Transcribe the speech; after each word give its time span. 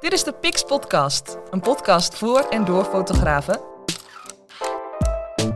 Dit 0.00 0.12
is 0.12 0.24
de 0.24 0.32
Pix 0.32 0.64
Podcast, 0.64 1.38
een 1.50 1.60
podcast 1.60 2.14
voor 2.14 2.40
en 2.40 2.64
door 2.64 2.84
fotografen. 2.84 3.60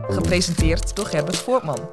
Gepresenteerd 0.07 0.95
door 0.95 1.05
Gerbert 1.05 1.37
Voortman. 1.37 1.89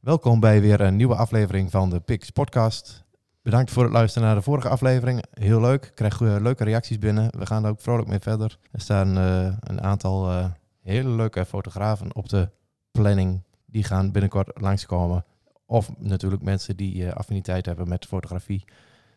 Welkom 0.00 0.40
bij 0.40 0.60
weer 0.60 0.80
een 0.80 0.96
nieuwe 0.96 1.14
aflevering 1.14 1.70
van 1.70 1.90
de 1.90 2.00
Pix 2.00 2.30
Podcast. 2.30 3.04
Bedankt 3.42 3.70
voor 3.70 3.82
het 3.82 3.92
luisteren 3.92 4.26
naar 4.26 4.36
de 4.36 4.42
vorige 4.42 4.68
aflevering. 4.68 5.24
Heel 5.30 5.60
leuk. 5.60 5.84
Ik 5.84 5.94
krijg 5.94 6.20
eh, 6.20 6.36
leuke 6.40 6.64
reacties 6.64 6.98
binnen. 6.98 7.30
We 7.38 7.46
gaan 7.46 7.64
er 7.64 7.70
ook 7.70 7.80
vrolijk 7.80 8.08
mee 8.08 8.20
verder. 8.20 8.58
Er 8.72 8.80
staan 8.80 9.16
eh, 9.16 9.56
een 9.60 9.82
aantal 9.82 10.30
eh, 10.30 10.44
hele 10.82 11.08
leuke 11.08 11.44
fotografen 11.44 12.14
op 12.14 12.28
de 12.28 12.50
planning. 12.90 13.42
Die 13.66 13.84
gaan 13.84 14.12
binnenkort 14.12 14.60
langskomen. 14.60 15.24
Of 15.66 15.90
natuurlijk 15.98 16.42
mensen 16.42 16.76
die 16.76 17.06
eh, 17.06 17.12
affiniteit 17.16 17.66
hebben 17.66 17.88
met 17.88 18.06
fotografie. 18.06 18.64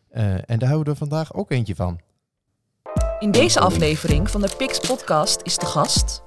Eh, 0.08 0.32
en 0.34 0.58
daar 0.58 0.68
hebben 0.68 0.84
we 0.84 0.90
er 0.90 0.96
vandaag 0.96 1.34
ook 1.34 1.50
eentje 1.50 1.74
van. 1.74 2.00
In 3.18 3.30
deze 3.30 3.60
aflevering 3.60 4.30
van 4.30 4.40
de 4.40 4.54
Pix 4.56 4.80
Podcast 4.80 5.40
is 5.42 5.56
de 5.58 5.66
gast 5.66 6.22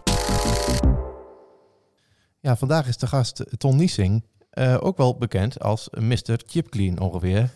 Ja, 2.39 2.55
vandaag 2.55 2.87
is 2.87 2.97
de 2.97 3.07
gast 3.07 3.43
Ton 3.57 3.75
Niesing. 3.75 4.23
eh, 4.49 4.77
ook 4.79 4.97
wel 4.97 5.17
bekend 5.17 5.59
als 5.59 5.89
Mr. 5.99 6.39
Chipclean 6.47 6.99
ongeveer. 6.99 7.49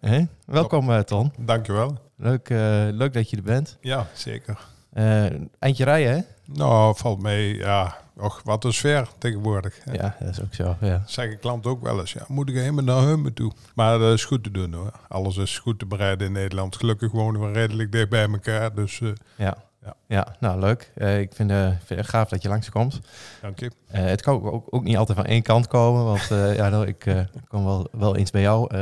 Hè? 0.00 0.24
Welkom 0.46 0.90
eh, 0.92 0.98
Ton. 1.00 1.32
Dankjewel. 1.38 1.98
Leuk, 2.16 2.50
eh, 2.50 2.58
leuk 2.90 3.12
dat 3.12 3.30
je 3.30 3.36
er 3.36 3.42
bent. 3.42 3.76
Ja, 3.80 4.06
zeker. 4.14 4.58
Eh, 4.92 5.26
eindje 5.58 5.84
rijden, 5.84 6.12
hè? 6.12 6.20
Nou, 6.54 6.96
valt 6.96 7.22
mee. 7.22 7.56
Ja, 7.56 7.96
och, 8.16 8.40
wat 8.44 8.64
een 8.64 8.72
sfeer 8.72 9.08
tegenwoordig. 9.18 9.78
hè. 9.84 9.92
Ja, 9.92 10.16
dat 10.20 10.28
is 10.28 10.42
ook 10.42 10.54
zo. 10.54 10.76
Ja. 10.80 11.02
Zeggen 11.06 11.38
klanten 11.38 11.70
ook 11.70 11.82
wel 11.82 12.00
eens. 12.00 12.12
Ja, 12.12 12.24
moet 12.28 12.48
ik 12.48 12.54
helemaal 12.54 12.84
naar 12.84 13.02
Hummen 13.02 13.34
toe? 13.34 13.52
Maar 13.74 13.98
dat 13.98 14.12
is 14.12 14.24
goed 14.24 14.42
te 14.44 14.50
doen 14.50 14.72
hoor. 14.72 14.92
Alles 15.08 15.36
is 15.36 15.58
goed 15.58 15.78
te 15.78 15.86
bereiden 15.86 16.26
in 16.26 16.32
Nederland. 16.32 16.76
Gelukkig 16.76 17.12
wonen 17.12 17.40
we 17.40 17.52
redelijk 17.52 17.92
dicht 17.92 18.08
bij 18.08 18.28
elkaar. 18.28 18.74
Dus 18.74 19.00
eh, 19.00 19.08
Ja. 19.36 19.56
Ja. 19.84 19.94
Ja. 20.08 20.36
nou 20.40 20.60
leuk. 20.60 20.92
Eh, 20.94 21.20
ik 21.20 21.32
vind, 21.34 21.50
eh, 21.50 21.68
vind 21.84 22.00
het 22.00 22.08
gaaf 22.08 22.28
dat 22.28 22.42
je 22.42 22.48
langskomt. 22.48 23.00
dank 23.42 23.60
je. 23.60 23.70
Het 23.86 24.22
kan 24.22 24.34
ook, 24.34 24.52
ook, 24.52 24.66
ook 24.70 24.84
niet 24.84 24.96
altijd 24.96 25.18
van 25.18 25.26
één 25.26 25.42
kant 25.42 25.66
komen, 25.66 26.04
want 26.04 26.26
ja, 26.56 26.68
nou, 26.68 26.86
ik 26.86 27.26
kom 27.48 27.64
wel, 27.64 27.88
wel 27.92 28.16
eens 28.16 28.30
bij 28.30 28.40
jou 28.40 28.74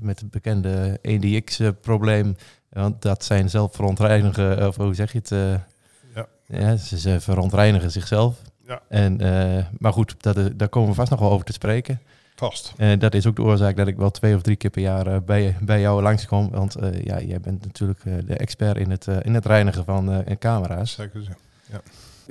met 0.00 0.20
het 0.20 0.30
bekende 0.30 0.98
EDX-probleem. 1.02 2.36
want 2.68 3.02
dat 3.02 3.24
zijn 3.24 3.50
zelfverontreinigen, 3.50 4.66
of 4.66 4.76
hoe 4.76 4.94
zeg 4.94 5.12
je 5.12 5.18
het? 5.18 5.60
Eh, 6.50 6.60
Ja. 6.60 6.68
ja, 6.68 6.76
ze, 6.76 6.98
ze 6.98 7.20
verontreinigen 7.20 7.90
zichzelf. 7.90 8.42
Ja. 8.66 8.82
En, 8.88 9.20
eh, 9.20 9.64
maar 9.78 9.92
goed, 9.92 10.14
dat, 10.18 10.36
is- 10.36 10.48
daar 10.54 10.68
komen 10.68 10.88
we 10.88 10.94
vast 10.94 11.10
nog 11.10 11.20
wel 11.20 11.30
over 11.30 11.46
te 11.46 11.52
spreken. 11.52 12.00
Vast. 12.36 12.72
Eh, 12.76 12.98
dat 12.98 13.14
is 13.14 13.26
ook 13.26 13.36
de 13.36 13.42
oorzaak 13.42 13.76
dat 13.76 13.86
ik 13.88 13.96
wel 13.96 14.10
twee 14.10 14.34
of 14.34 14.42
drie 14.42 14.56
keer 14.56 14.70
per 14.70 14.82
jaar 14.82 15.06
eh, 15.06 15.16
bij, 15.26 15.56
bij 15.60 15.80
jou 15.80 16.02
langskom. 16.02 16.50
Want 16.50 16.74
eh, 16.74 17.02
ja, 17.02 17.20
jij 17.20 17.40
bent 17.40 17.64
natuurlijk 17.64 18.04
eh, 18.04 18.12
de 18.26 18.34
expert 18.36 18.76
in 18.76 18.90
het, 18.90 19.06
eh, 19.08 19.16
in 19.22 19.34
het 19.34 19.46
reinigen 19.46 19.84
van 19.84 20.12
eh, 20.12 20.36
camera's. 20.38 20.92
Zeggen 20.92 21.24
ze. 21.24 21.30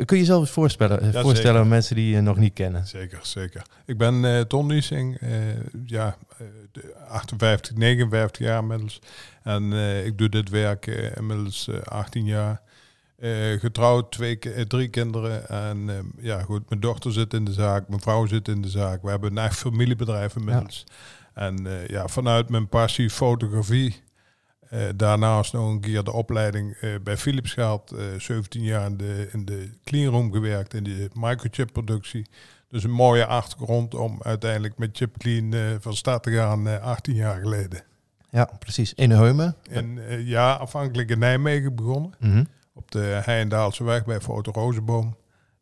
Kun 0.05 0.17
je 0.17 0.23
jezelf 0.23 0.41
eens 0.41 0.49
voorstellen, 0.51 0.99
eh, 1.01 1.05
Ja, 1.13 1.21
voorstellen 1.21 1.41
zeker. 1.45 1.59
aan 1.61 1.67
mensen 1.67 1.95
die 1.95 2.15
je 2.15 2.21
nog 2.21 2.37
niet 2.37 2.53
kennen? 2.53 2.87
Zeker, 2.87 3.19
zeker. 3.21 3.61
Ik 3.85 3.97
ben 3.97 4.25
eh 4.25 4.41
Ton 4.41 4.67
Niesing, 4.67 5.17
eh, 5.17 5.29
ja, 5.85 6.15
eh, 6.37 6.45
de 6.71 6.95
58, 7.07 7.75
59 7.75 8.45
jaar 8.45 8.59
inmiddels. 8.61 9.01
En 9.43 9.73
eh, 9.73 10.05
ik 10.05 10.17
doe 10.17 10.29
dit 10.29 10.49
werk 10.49 10.87
eh, 10.87 11.15
inmiddels 11.17 11.67
eh, 11.67 11.81
18 11.81 12.25
jaar. 12.25 12.61
Eh, 13.19 13.59
getrouwd, 13.59 14.11
twee, 14.11 14.39
eh, 14.39 14.61
drie 14.63 14.87
kinderen. 14.89 15.49
En 15.49 15.89
eh, 15.89 15.95
ja, 16.25 16.41
goed, 16.41 16.69
mijn 16.69 16.81
dochter 16.81 17.11
zit 17.11 17.33
in 17.33 17.45
de 17.45 17.53
zaak, 17.53 17.87
mijn 17.87 18.01
vrouw 18.01 18.25
zit 18.25 18.47
in 18.47 18.61
de 18.61 18.69
zaak. 18.69 19.01
We 19.01 19.09
hebben 19.09 19.31
een 19.31 19.43
echt 19.43 19.57
familiebedrijf 19.67 20.35
inmiddels. 20.35 20.83
En 21.33 21.67
eh, 21.67 21.87
ja, 21.87 22.07
vanuit 22.07 22.49
mijn 22.49 22.67
passie 22.67 23.09
fotografie, 23.09 24.01
daarnaast 24.95 25.53
nog 25.53 25.69
een 25.69 25.79
keer 25.79 26.03
de 26.03 26.11
opleiding 26.11 26.77
bij 27.03 27.17
Philips 27.17 27.53
gehad. 27.53 27.91
eh 27.91 28.19
17 28.19 28.63
jaar 28.63 28.85
in 28.85 28.97
de, 28.97 29.29
in 29.31 29.45
de 29.45 29.69
cleanroom 29.83 30.31
gewerkt, 30.31 30.73
in 30.73 30.83
de 30.83 31.09
microchip 31.13 31.71
productie. 31.73 32.25
Dus 32.69 32.83
een 32.83 32.91
mooie 32.91 33.25
achtergrond 33.25 33.93
om 33.95 34.19
uiteindelijk 34.21 34.77
met 34.77 34.97
Chip 34.97 35.17
Clean 35.17 35.53
eh, 35.53 35.61
van 35.79 35.95
start 35.95 36.23
te 36.23 36.31
gaan 36.31 36.67
eh 36.67 36.81
18 36.81 37.15
jaar 37.15 37.39
geleden. 37.41 37.83
Ja, 38.29 38.49
precies. 38.59 38.93
In 38.93 39.11
Heumen. 39.11 39.55
En 39.69 39.99
ja, 40.25 40.53
afhankelijk 40.53 41.09
in 41.09 41.19
Nijmegen 41.19 41.75
begonnen. 41.75 42.13
Mhm. 42.19 42.43
Op 42.79 42.91
de 42.91 43.21
Heijendaalse 43.23 43.83
weg 43.83 44.05
bij 44.05 44.21
Foto 44.21 44.51
Rozenboom. 44.51 45.15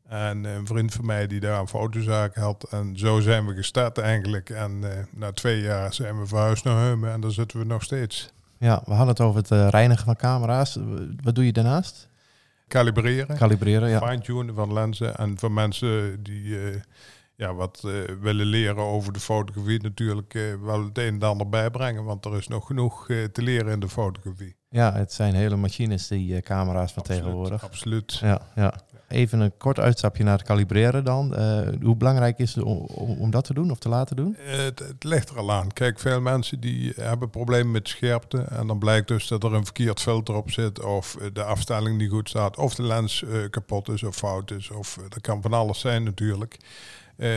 En 0.07 0.43
een 0.43 0.65
vriend 0.67 0.93
van 0.93 1.05
mij 1.05 1.27
die 1.27 1.39
daar 1.39 1.59
een 1.59 1.67
fotozaak 1.67 2.35
had. 2.35 2.67
En 2.69 2.97
zo 2.97 3.19
zijn 3.19 3.45
we 3.45 3.53
gestart 3.53 3.97
eigenlijk. 3.97 4.49
En 4.49 4.91
eh, 4.91 5.03
na 5.11 5.31
twee 5.31 5.61
jaar 5.61 5.93
zijn 5.93 6.19
we 6.19 6.27
verhuisd 6.27 6.63
naar 6.63 6.77
Heumen. 6.77 7.11
En 7.11 7.21
daar 7.21 7.31
zitten 7.31 7.59
we 7.59 7.65
nog 7.65 7.83
steeds. 7.83 8.33
Ja, 8.57 8.81
we 8.85 8.91
hadden 8.91 9.07
het 9.07 9.21
over 9.21 9.39
het 9.39 9.51
eh, 9.51 9.67
reinigen 9.69 10.05
van 10.05 10.15
camera's. 10.15 10.77
Wat 11.23 11.35
doe 11.35 11.45
je 11.45 11.53
daarnaast? 11.53 12.09
Kalibreren. 12.67 13.37
Kalibreren, 13.37 13.89
ja. 13.89 14.07
fine-tunen 14.07 14.55
van 14.55 14.73
lenzen. 14.73 15.15
En 15.15 15.37
voor 15.37 15.51
mensen 15.51 16.23
die 16.23 16.59
eh, 16.59 16.81
ja, 17.37 17.53
wat 17.53 17.83
eh, 17.85 18.15
willen 18.21 18.45
leren 18.45 18.83
over 18.83 19.13
de 19.13 19.19
fotografie 19.19 19.81
natuurlijk 19.81 20.33
eh, 20.33 20.43
wel 20.61 20.83
het 20.83 20.97
een 20.97 21.13
en 21.13 21.21
ander 21.21 21.49
bijbrengen. 21.49 22.03
Want 22.03 22.25
er 22.25 22.37
is 22.37 22.47
nog 22.47 22.65
genoeg 22.65 23.09
eh, 23.09 23.23
te 23.23 23.41
leren 23.41 23.71
in 23.71 23.79
de 23.79 23.89
fotografie. 23.89 24.55
Ja, 24.69 24.93
het 24.93 25.13
zijn 25.13 25.35
hele 25.35 25.55
machines, 25.55 26.07
die 26.07 26.35
eh, 26.35 26.41
camera's 26.41 26.93
van 26.93 27.01
Absoluut, 27.01 27.23
tegenwoordig. 27.23 27.63
Absoluut. 27.63 28.17
Ja, 28.17 28.41
ja. 28.55 28.73
Even 29.07 29.39
een 29.39 29.57
kort 29.57 29.79
uitstapje 29.79 30.23
naar 30.23 30.37
het 30.37 30.47
kalibreren 30.47 31.03
dan. 31.03 31.35
Eh, 31.35 31.67
hoe 31.81 31.95
belangrijk 31.95 32.39
is 32.39 32.55
het 32.55 32.63
om, 32.63 32.77
om, 32.95 33.31
dat 33.31 33.43
te 33.43 33.53
doen 33.53 33.71
of 33.71 33.77
te 33.77 33.89
laten 33.89 34.15
doen? 34.15 34.35
Eh, 34.35 34.57
Het, 34.57 34.79
het 34.79 35.03
ligt 35.03 35.29
er 35.29 35.37
al 35.37 35.51
aan. 35.51 35.73
Kijk, 35.73 35.99
veel 35.99 36.21
mensen 36.21 36.59
die 36.59 36.93
hebben 36.95 37.29
problemen 37.29 37.71
met 37.71 37.87
scherpte. 37.87 38.37
En 38.41 38.67
dan 38.67 38.79
blijkt 38.79 39.07
dus 39.07 39.27
dat 39.27 39.43
er 39.43 39.53
een 39.53 39.63
verkeerd 39.63 40.01
filter 40.01 40.35
op 40.35 40.51
zit. 40.51 40.83
Of 40.83 41.17
de 41.33 41.43
afstelling 41.43 41.97
niet 41.97 42.09
goed 42.11 42.29
staat. 42.29 42.57
Of 42.57 42.75
de 42.75 42.83
lens 42.83 43.23
kapot 43.49 43.89
is 43.89 44.03
of 44.03 44.15
fout 44.15 44.51
is. 44.51 44.69
Of 44.69 44.97
dat 45.09 45.21
kan 45.21 45.41
van 45.41 45.53
alles 45.53 45.79
zijn 45.79 46.03
natuurlijk. 46.03 46.57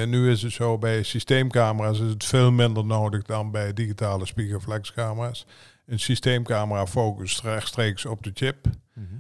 Nu 0.07 0.31
is 0.31 0.43
het 0.43 0.53
zo, 0.53 0.79
bij 0.79 1.03
systeemcamera's 1.03 2.01
is 2.01 2.11
het 2.11 2.25
veel 2.25 2.51
minder 2.53 2.85
nodig 2.85 3.23
dan 3.23 3.51
bij 3.51 3.73
digitale 3.73 4.27
spiegelreflexcamera's. 4.27 5.47
Een 5.91 6.01
systeemcamera 6.01 6.87
focust 6.87 7.41
rechtstreeks 7.41 8.07
op 8.07 8.23
de 8.23 8.31
chip. 8.35 8.67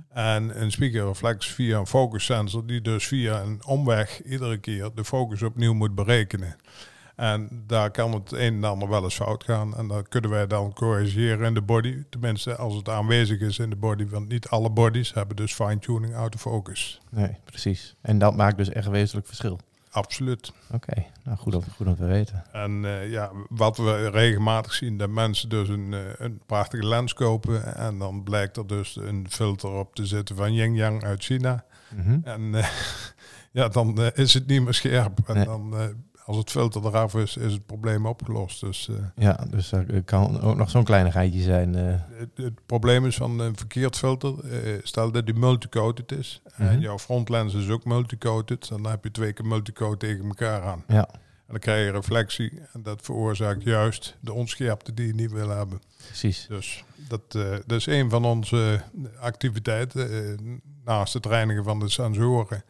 En 0.08 0.62
een 0.62 0.70
spiegelreflex 0.70 1.46
via 1.46 1.78
een 1.78 1.86
focussensor 1.86 2.66
die 2.66 2.80
dus 2.80 3.06
via 3.06 3.40
een 3.40 3.64
omweg 3.64 4.22
iedere 4.22 4.58
keer 4.58 4.90
de 4.94 5.04
focus 5.04 5.42
opnieuw 5.42 5.74
moet 5.74 5.94
berekenen. 5.94 6.56
En 7.16 7.64
daar 7.66 7.90
kan 7.90 8.12
het 8.12 8.32
een 8.32 8.54
en 8.54 8.64
ander 8.64 8.88
wel 8.88 9.02
eens 9.02 9.14
fout 9.14 9.44
gaan. 9.44 9.76
En 9.76 9.88
dat 9.88 10.08
kunnen 10.08 10.30
wij 10.30 10.46
dan 10.46 10.72
corrigeren 10.72 11.46
in 11.46 11.54
de 11.54 11.62
body. 11.62 12.02
Tenminste, 12.10 12.56
als 12.56 12.74
het 12.74 12.88
aanwezig 12.88 13.40
is 13.40 13.58
in 13.58 13.70
de 13.70 13.76
body. 13.76 14.06
Want 14.06 14.28
niet 14.28 14.48
alle 14.48 14.70
bodies 14.70 15.14
hebben 15.14 15.36
dus 15.36 15.54
fine-tuning 15.54 16.14
autofocus. 16.14 17.00
Nee, 17.10 17.36
precies. 17.44 17.96
En 18.00 18.18
dat 18.18 18.36
maakt 18.36 18.56
dus 18.56 18.68
echt 18.68 18.88
wezenlijk 18.88 19.26
verschil. 19.26 19.60
Absoluut. 19.90 20.52
Oké, 20.70 21.04
nou 21.24 21.38
goed 21.38 21.54
om, 21.54 21.62
goed 21.76 21.86
om 21.86 21.96
te 21.96 22.04
weten. 22.04 22.44
En 22.52 22.84
eh, 22.84 23.10
ja, 23.10 23.30
wat 23.48 23.76
we 23.76 24.10
regelmatig 24.10 24.72
zien, 24.74 24.98
dat 24.98 25.10
mensen 25.10 25.48
dus 25.48 25.68
een, 25.68 25.94
eh, 25.94 26.00
een 26.18 26.40
prachtige 26.46 26.86
lens 26.86 27.12
kopen. 27.12 27.74
En 27.76 27.98
dan 27.98 28.22
blijkt 28.22 28.56
er 28.56 28.66
dus 28.66 28.96
een 28.96 29.26
filter 29.30 29.70
op 29.70 29.94
te 29.94 30.06
zitten 30.06 30.36
van 30.36 30.52
Yin 30.54 30.74
Yang 30.74 31.04
uit 31.04 31.24
China. 31.24 31.64
Mhm. 31.94 32.18
En 32.24 32.54
eh, 32.54 32.68
ja, 33.58 33.68
dan 33.68 33.98
is 34.14 34.34
het 34.34 34.46
niet 34.46 34.62
meer 34.62 34.74
scherp. 34.74 35.18
En 35.26 35.34
Nee. 35.34 35.44
dan, 35.44 35.74
als 36.30 36.38
het 36.38 36.50
filter 36.50 36.86
eraf 36.86 37.14
is, 37.14 37.36
is 37.36 37.52
het 37.52 37.66
probleem 37.66 38.06
opgelost. 38.06 38.60
Dus 38.60 38.88
eh, 38.88 38.94
Ja, 39.24 39.46
dus 39.50 39.72
er 39.72 40.02
kan 40.04 40.40
ook 40.40 40.56
nog 40.56 40.70
zo'n 40.70 40.84
kleinigheidje 40.84 41.40
zijn. 41.42 41.74
eh. 41.74 41.94
het, 42.18 42.28
het 42.34 42.66
probleem 42.66 43.06
is 43.06 43.16
van 43.16 43.38
een 43.40 43.56
verkeerd 43.56 43.96
filter. 43.96 44.34
eh, 44.52 44.78
stel 44.82 45.10
dat 45.10 45.26
die 45.26 45.34
multicoated 45.34 46.12
is. 46.12 46.42
Mhm. 46.56 46.68
En 46.68 46.80
jouw 46.80 46.98
frontlens 46.98 47.54
is 47.54 47.68
ook 47.68 47.84
multicoated. 47.84 48.68
Dan 48.68 48.86
heb 48.86 49.04
je 49.04 49.10
twee 49.10 49.32
keer 49.32 49.46
multicoat 49.46 50.00
tegen 50.00 50.24
elkaar 50.24 50.62
aan. 50.62 50.84
ja, 50.88 51.08
En 51.12 51.18
dan 51.46 51.58
krijg 51.58 51.84
je 51.86 51.90
reflectie. 51.92 52.60
En 52.72 52.82
dat 52.82 53.00
veroorzaakt 53.02 53.62
juist 53.62 54.16
de 54.20 54.32
onscherpte 54.32 54.94
die 54.94 55.06
je 55.06 55.14
niet 55.14 55.32
wil 55.32 55.48
hebben. 55.48 55.80
precies. 56.06 56.46
Dus 56.48 56.84
dat, 57.08 57.32
dat 57.66 57.78
is 57.78 57.86
een 57.86 58.10
van 58.10 58.24
onze 58.24 58.82
activiteiten. 59.20 60.62
naast 60.84 61.12
het 61.14 61.26
reinigen 61.26 61.64
van 61.64 61.78
de 61.80 61.88
sensoren. 61.88 62.62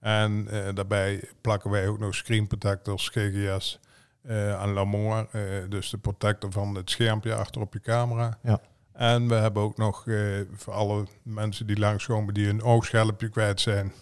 En 0.00 0.46
eh, 0.50 0.74
daarbij 0.74 1.20
plakken 1.40 1.70
wij 1.70 1.88
ook 1.88 1.98
nog 1.98 2.14
screen 2.14 2.46
protectors, 2.46 3.08
GGS, 3.08 3.80
eh 4.22 4.54
aan 4.60 4.72
Lamor. 4.72 5.28
eh 5.32 5.40
dus 5.68 5.90
de 5.90 5.98
protector 5.98 6.52
van 6.52 6.74
het 6.74 6.90
schermpje 6.90 7.34
achter 7.34 7.60
op 7.60 7.72
je 7.72 7.80
camera. 7.80 8.38
Ja. 8.42 8.60
En 8.92 9.28
we 9.28 9.34
hebben 9.34 9.62
ook 9.62 9.76
nog 9.76 10.06
eh, 10.08 10.16
voor 10.52 10.72
alle 10.72 11.06
mensen 11.22 11.66
die 11.66 11.78
langskomen 11.78 12.34
die 12.34 12.48
een 12.48 12.62
oogschelpje 12.62 13.28
kwijt 13.28 13.60
zijn, 13.60 13.92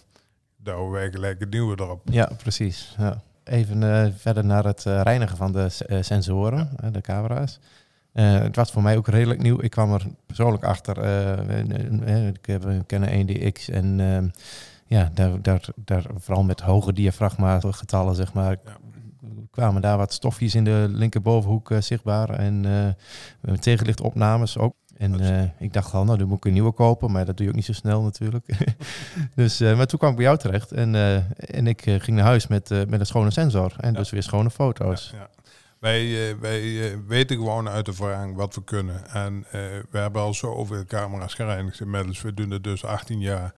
douwen 0.57 0.91
wij 0.91 1.11
gelijk 1.11 1.39
het 1.39 1.49
nieuwe 1.49 1.79
erop. 1.81 2.01
Ja, 2.11 2.29
precies. 2.37 2.95
Ja. 2.97 3.21
Even 3.43 3.83
eh, 3.83 4.11
verder 4.17 4.45
naar 4.45 4.63
het 4.63 4.85
eh, 4.85 5.01
reinigen 5.03 5.37
van 5.37 5.51
de 5.51 5.69
eh, 5.87 5.97
sensoren, 6.01 6.69
eh, 6.79 6.91
de 6.91 7.01
camera's. 7.01 7.59
Eh, 8.13 8.39
het 8.39 8.55
was 8.55 8.71
voor 8.71 8.81
mij 8.81 8.97
ook 8.97 9.07
redelijk 9.07 9.41
nieuw. 9.41 9.61
Ik 9.61 9.71
kwam 9.71 9.93
er 9.93 10.05
persoonlijk 10.25 10.63
achter. 10.63 10.97
eh, 11.01 11.59
eh, 11.59 12.15
eh, 12.15 12.27
ik 12.27 12.45
heb 12.45 12.63
een 12.63 12.85
Canon 12.85 13.09
1DX 13.27 13.69
en 13.73 13.99
ehm, 13.99 14.27
ja, 14.87 15.11
daar, 15.13 15.41
daar, 15.41 15.65
daar 15.75 16.03
vooral 16.15 16.43
met 16.43 16.61
hoge 16.61 16.93
diafragma 16.93 17.59
getallen, 17.61 18.15
zeg 18.15 18.33
maar, 18.33 18.57
Ja. 18.65 18.77
kwamen 19.51 19.81
daar 19.81 19.97
wat 19.97 20.13
stofjes 20.13 20.55
in 20.55 20.63
de 20.63 20.85
linkerbovenhoek 20.89 21.71
eh, 21.71 21.81
zichtbaar. 21.81 22.29
En 22.29 22.63
uh, 22.65 23.53
tegenlichtopnames 23.53 24.57
ook. 24.57 24.73
En 24.97 25.21
uh, 25.21 25.41
ik 25.59 25.73
dacht 25.73 25.93
al, 25.93 26.03
nou, 26.03 26.17
dan 26.17 26.27
moet 26.27 26.37
ik 26.37 26.45
een 26.45 26.53
nieuwe 26.53 26.71
kopen. 26.71 27.11
Maar 27.11 27.25
dat 27.25 27.37
doe 27.37 27.45
je 27.45 27.51
ook 27.51 27.57
niet 27.57 27.65
zo 27.65 27.73
snel 27.73 28.01
natuurlijk. 28.01 28.45
dus, 29.35 29.61
uh, 29.61 29.77
maar 29.77 29.85
toen 29.85 29.99
kwam 29.99 30.11
ik 30.11 30.15
bij 30.15 30.25
jou 30.25 30.37
terecht. 30.37 30.71
En, 30.71 30.93
uh, 30.93 31.15
en 31.37 31.67
ik 31.67 31.81
ging 31.81 32.07
naar 32.07 32.25
huis 32.25 32.47
met, 32.47 32.69
met 32.69 32.99
een 32.99 33.05
schone 33.05 33.31
sensor. 33.31 33.73
En 33.77 33.91
ja. 33.91 33.97
dus 33.97 34.09
weer 34.09 34.23
schone 34.23 34.49
foto's. 34.49 35.09
Ja, 35.13 35.19
ja. 35.19 35.29
Wij, 35.79 36.35
wij 36.39 36.97
weten 37.07 37.37
gewoon 37.37 37.69
uit 37.69 37.87
ervaring 37.87 38.35
wat 38.35 38.55
we 38.55 38.63
kunnen. 38.63 39.09
En 39.09 39.45
we 39.89 39.97
hebben 39.97 40.21
al 40.21 40.33
zoveel 40.33 40.85
camera's 40.85 41.33
gereinigd 41.33 41.79
inmiddels. 41.79 42.21
We 42.21 42.33
doen 42.33 42.51
het 42.51 42.63
dus 42.63 42.85
18 42.85 43.19
jaar. 43.19 43.53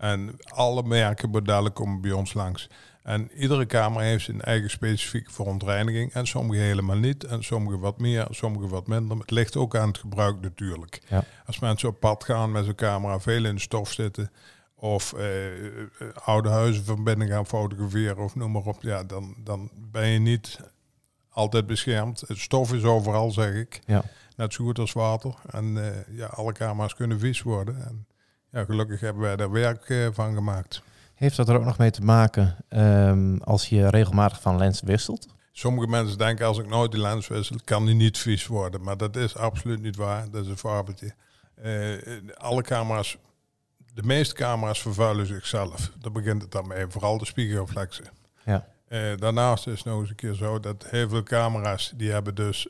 En 0.00 0.36
alle 0.54 0.82
merken, 0.82 1.72
komen 1.72 2.00
bij 2.00 2.12
ons 2.12 2.34
langs. 2.34 2.68
En 3.02 3.30
iedere 3.32 3.66
kamer 3.66 4.02
heeft 4.02 4.24
zijn 4.24 4.40
eigen 4.40 4.70
specifieke 4.70 5.32
verontreiniging. 5.32 6.12
En 6.12 6.26
sommige 6.26 6.60
helemaal 6.60 6.96
niet. 6.96 7.24
En 7.24 7.44
sommige 7.44 7.78
wat 7.78 7.98
meer, 7.98 8.26
sommige 8.30 8.68
wat 8.68 8.86
minder. 8.86 9.18
Het 9.18 9.30
ligt 9.30 9.56
ook 9.56 9.76
aan 9.76 9.88
het 9.88 9.98
gebruik 9.98 10.40
natuurlijk. 10.40 11.02
Ja. 11.08 11.24
Als 11.46 11.58
mensen 11.58 11.88
op 11.88 12.00
pad 12.00 12.24
gaan 12.24 12.52
met 12.52 12.64
zo'n 12.64 12.74
camera, 12.74 13.20
veel 13.20 13.44
in 13.44 13.54
de 13.54 13.60
stof 13.60 13.92
zitten. 13.92 14.30
Of 14.74 15.12
eh, 15.12 15.46
eh, 15.46 15.82
oude 16.14 16.48
huizen 16.48 16.84
van 16.84 17.04
binnen 17.04 17.28
gaan 17.28 17.46
fotograferen 17.46 18.24
of 18.24 18.34
noem 18.34 18.52
maar 18.52 18.62
op. 18.62 18.82
Ja, 18.82 19.04
dan, 19.04 19.34
dan 19.38 19.70
ben 19.74 20.08
je 20.08 20.18
niet 20.18 20.60
altijd 21.30 21.66
beschermd. 21.66 22.20
Het 22.26 22.38
stof 22.38 22.72
is 22.72 22.84
overal, 22.84 23.30
zeg 23.30 23.54
ik. 23.54 23.80
Ja. 23.86 24.02
Net 24.36 24.52
zo 24.52 24.64
goed 24.64 24.78
als 24.78 24.92
water. 24.92 25.34
En 25.50 25.84
eh, 25.84 26.16
ja, 26.16 26.26
alle 26.26 26.52
camera's 26.52 26.94
kunnen 26.94 27.18
vies 27.18 27.42
worden. 27.42 27.86
En 27.86 28.06
ja, 28.52 28.64
gelukkig 28.64 29.00
hebben 29.00 29.22
wij 29.22 29.36
daar 29.36 29.50
werk 29.50 29.88
uh, 29.88 30.08
van 30.12 30.34
gemaakt. 30.34 30.82
Heeft 31.14 31.36
dat 31.36 31.48
er 31.48 31.56
ook 31.56 31.64
nog 31.64 31.78
mee 31.78 31.90
te 31.90 32.02
maken 32.02 32.56
um, 32.68 33.42
als 33.42 33.68
je 33.68 33.88
regelmatig 33.88 34.40
van 34.40 34.58
lens 34.58 34.80
wisselt? 34.80 35.28
Sommige 35.52 35.88
mensen 35.88 36.18
denken 36.18 36.46
als 36.46 36.58
ik 36.58 36.68
nooit 36.68 36.90
die 36.90 37.00
lens 37.00 37.28
wissel, 37.28 37.56
kan 37.64 37.86
die 37.86 37.94
niet 37.94 38.18
vies 38.18 38.46
worden. 38.46 38.82
Maar 38.82 38.96
dat 38.96 39.16
is 39.16 39.36
absoluut 39.36 39.82
niet 39.82 39.96
waar. 39.96 40.30
Dat 40.30 40.44
is 40.44 40.50
een 40.50 40.58
fabeltje. 40.58 41.14
Uh, 41.64 41.98
alle 42.36 42.62
camera's, 42.62 43.16
de 43.94 44.02
meeste 44.02 44.34
camera's 44.34 44.80
vervuilen 44.82 45.26
zichzelf. 45.26 45.90
Daar 45.98 46.12
begint 46.12 46.42
het 46.42 46.52
dan 46.52 46.66
mee. 46.66 46.86
Vooral 46.88 47.18
de 47.18 47.26
spiegelreflexen. 47.26 48.04
Ja. 48.44 48.66
Uh, 48.88 49.16
daarnaast 49.16 49.66
is 49.66 49.76
het 49.76 49.84
nog 49.84 50.00
eens 50.00 50.08
een 50.08 50.14
keer 50.14 50.34
zo 50.34 50.60
dat 50.60 50.86
heel 50.88 51.08
veel 51.08 51.22
camera's 51.22 51.92
die 51.96 52.10
hebben 52.10 52.34
dus 52.34 52.68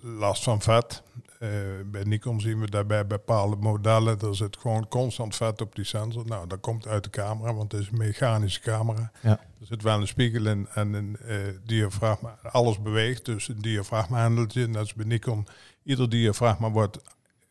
last 0.00 0.42
van 0.42 0.62
vet. 0.62 1.02
Uh, 1.40 1.50
bij 1.86 2.02
Nikon 2.04 2.40
zien 2.40 2.60
we 2.60 2.70
daarbij 2.70 3.06
bepaalde 3.06 3.56
modellen, 3.56 4.20
er 4.20 4.36
zit 4.36 4.56
gewoon 4.56 4.88
constant 4.88 5.36
vet 5.36 5.60
op 5.60 5.74
die 5.74 5.84
sensor. 5.84 6.26
Nou, 6.26 6.46
dat 6.46 6.60
komt 6.60 6.86
uit 6.86 7.04
de 7.04 7.10
camera, 7.10 7.54
want 7.54 7.72
het 7.72 7.80
is 7.80 7.88
een 7.88 7.98
mechanische 7.98 8.60
camera. 8.60 9.10
Ja. 9.22 9.30
Er 9.30 9.66
zit 9.66 9.82
wel 9.82 10.00
een 10.00 10.06
spiegel 10.06 10.46
in 10.46 10.68
en 10.74 10.92
een 10.92 11.16
uh, 11.24 11.36
diafragma. 11.64 12.38
Alles 12.42 12.82
beweegt, 12.82 13.24
dus 13.24 13.48
een 13.48 13.60
diafragmahandeltje. 13.60 14.66
Net 14.66 14.76
als 14.76 14.94
bij 14.94 15.06
Nikon, 15.06 15.46
ieder 15.82 16.08
diafragma 16.10 16.70
wordt 16.70 16.98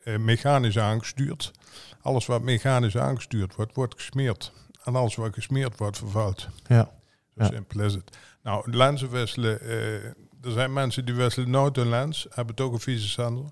uh, 0.03 0.18
mechanisch 0.18 0.79
aangestuurd. 0.79 1.51
Alles 2.01 2.25
wat 2.25 2.41
mechanisch 2.41 2.97
aangestuurd 2.97 3.56
wordt, 3.56 3.75
wordt 3.75 3.94
gesmeerd. 3.95 4.51
En 4.83 4.95
alles 4.95 5.15
wat 5.15 5.33
gesmeerd 5.33 5.77
wordt, 5.77 5.97
vervuilt. 5.97 6.47
Ja. 6.68 6.91
Zo 7.38 7.44
simpel 7.44 7.79
is 7.79 7.94
het. 7.94 8.18
Nou, 8.44 8.71
lenzen 8.71 9.09
wisselen 9.09 9.59
er 10.44 10.51
zijn 10.51 10.74
mensen 10.74 11.06
die 11.06 11.15
wisselen 11.15 11.50
nooit 11.50 11.77
een 11.77 11.89
lens, 11.89 12.27
hebben 12.29 12.56
toch 12.56 12.71
een 12.71 12.79
vieze 12.79 13.07
sensor. 13.07 13.51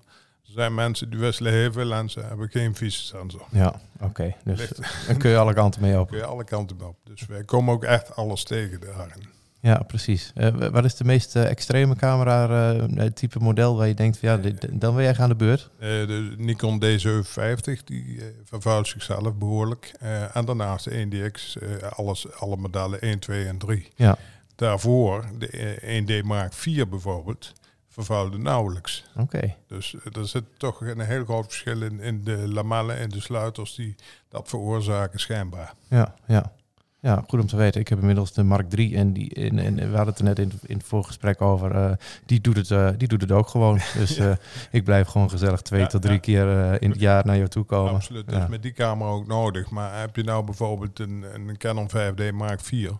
Er 0.52 0.58
zijn 0.58 0.74
mensen 0.74 1.10
die 1.10 1.18
wisselen 1.18 1.52
heel 1.52 1.72
veel 1.72 1.84
lenzen, 1.84 2.26
hebben 2.26 2.48
geen 2.48 2.74
sensor. 2.76 3.46
Ja, 3.50 3.80
oké. 3.94 4.04
Okay. 4.04 4.36
Dus 4.44 4.68
dan 5.06 5.16
kun 5.16 5.30
je 5.30 5.36
alle 5.36 5.54
kanten 5.54 5.80
mee 5.80 6.00
op. 6.00 6.08
Kun 6.08 6.18
je 6.18 6.24
alle 6.24 6.44
kanten 6.44 6.76
mee 6.76 6.88
op. 6.88 6.96
Dus 7.04 7.26
wij 7.26 7.44
komen 7.44 7.74
ook 7.74 7.84
echt 7.84 8.16
alles 8.16 8.44
tegen 8.44 8.80
daarin. 8.80 9.22
Ja, 9.60 9.82
precies. 9.86 10.32
Uh, 10.34 10.48
wat 10.70 10.84
is 10.84 10.94
de 10.94 11.04
meest 11.04 11.36
uh, 11.36 11.50
extreme 11.50 11.96
camera 11.96 12.74
uh, 12.74 13.04
type 13.06 13.38
model 13.38 13.76
waar 13.76 13.88
je 13.88 13.94
denkt, 13.94 14.18
van, 14.18 14.28
ja, 14.28 14.36
dit, 14.36 14.66
dan 14.70 14.94
wil 14.94 15.04
jij 15.04 15.14
gaan 15.14 15.28
de 15.28 15.34
beurt? 15.34 15.70
de 15.78 16.34
Nikon 16.36 16.82
D750, 16.84 17.84
die 17.84 18.20
vervuilt 18.44 18.88
zichzelf 18.88 19.34
behoorlijk. 19.34 19.94
en 20.32 20.44
daarnaast 20.44 20.84
de 20.84 21.06
1DX, 21.06 21.62
alles, 21.88 22.32
alle 22.34 22.56
modellen 22.56 23.00
1, 23.00 23.18
2 23.18 23.46
en 23.46 23.58
3. 23.58 23.88
Ja 23.94 24.18
daarvoor, 24.62 25.24
de 25.38 26.22
1D 26.22 26.26
Mark 26.26 26.52
4 26.52 26.88
bijvoorbeeld, 26.88 27.52
vervuilde 27.92 28.38
nauwelijks. 28.38 29.04
Oké. 29.16 29.54
Dus 29.66 29.94
er 30.12 30.28
zit 30.28 30.44
toch 30.56 30.80
een 30.80 31.00
heel 31.00 31.24
groot 31.24 31.44
verschil 31.44 31.82
in, 31.82 32.00
in 32.00 32.24
de 32.24 32.52
lamellen 32.52 32.98
en 32.98 33.08
de 33.08 33.20
sluiters 33.20 33.74
die 33.74 33.94
dat 34.28 34.48
veroorzaken 34.48 35.20
schijnbaar. 35.20 35.74
Ja, 35.88 36.14
ja. 36.26 36.52
Ja, 37.00 37.24
goed 37.28 37.40
om 37.40 37.46
te 37.46 37.56
weten. 37.56 37.80
Ik 37.80 37.88
heb 37.88 37.98
inmiddels 37.98 38.32
de 38.32 38.42
Mark 38.42 38.70
3 38.70 38.96
en, 38.96 39.12
die, 39.12 39.34
en, 39.34 39.58
en 39.58 39.74
we 39.74 39.96
hadden 39.96 40.06
het 40.06 40.18
er 40.18 40.24
net 40.24 40.38
in, 40.38 40.52
in 40.62 40.76
het 40.76 40.86
voorgesprek 40.86 41.40
over. 41.40 41.74
Uh, 41.74 41.92
die, 42.26 42.40
doet 42.40 42.56
het, 42.56 42.70
uh, 42.70 42.88
die 42.96 43.08
doet 43.08 43.20
het 43.20 43.32
ook 43.32 43.48
gewoon. 43.48 43.80
Dus 43.98 44.18
uh, 44.18 44.32
ik 44.70 44.84
blijf 44.84 45.08
gewoon 45.08 45.30
gezellig 45.30 45.62
twee 45.62 45.80
ja, 45.80 45.86
tot 45.86 46.02
drie 46.02 46.14
ja. 46.14 46.20
keer 46.20 46.82
in 46.82 46.90
het 46.90 47.00
jaar 47.00 47.26
naar 47.26 47.36
jou 47.36 47.48
toe 47.48 47.64
komen. 47.64 47.92
Absoluut, 47.92 48.28
dat 48.28 48.42
is 48.42 48.48
met 48.48 48.62
die 48.62 48.72
camera 48.72 49.10
ook 49.10 49.26
nodig. 49.26 49.70
Maar 49.70 50.00
heb 50.00 50.16
je 50.16 50.22
nou 50.22 50.44
bijvoorbeeld 50.44 50.98
een, 50.98 51.24
een 51.34 51.56
Canon 51.58 51.90
5D 51.90 52.34
Mark 52.34 52.60
4 52.60 52.98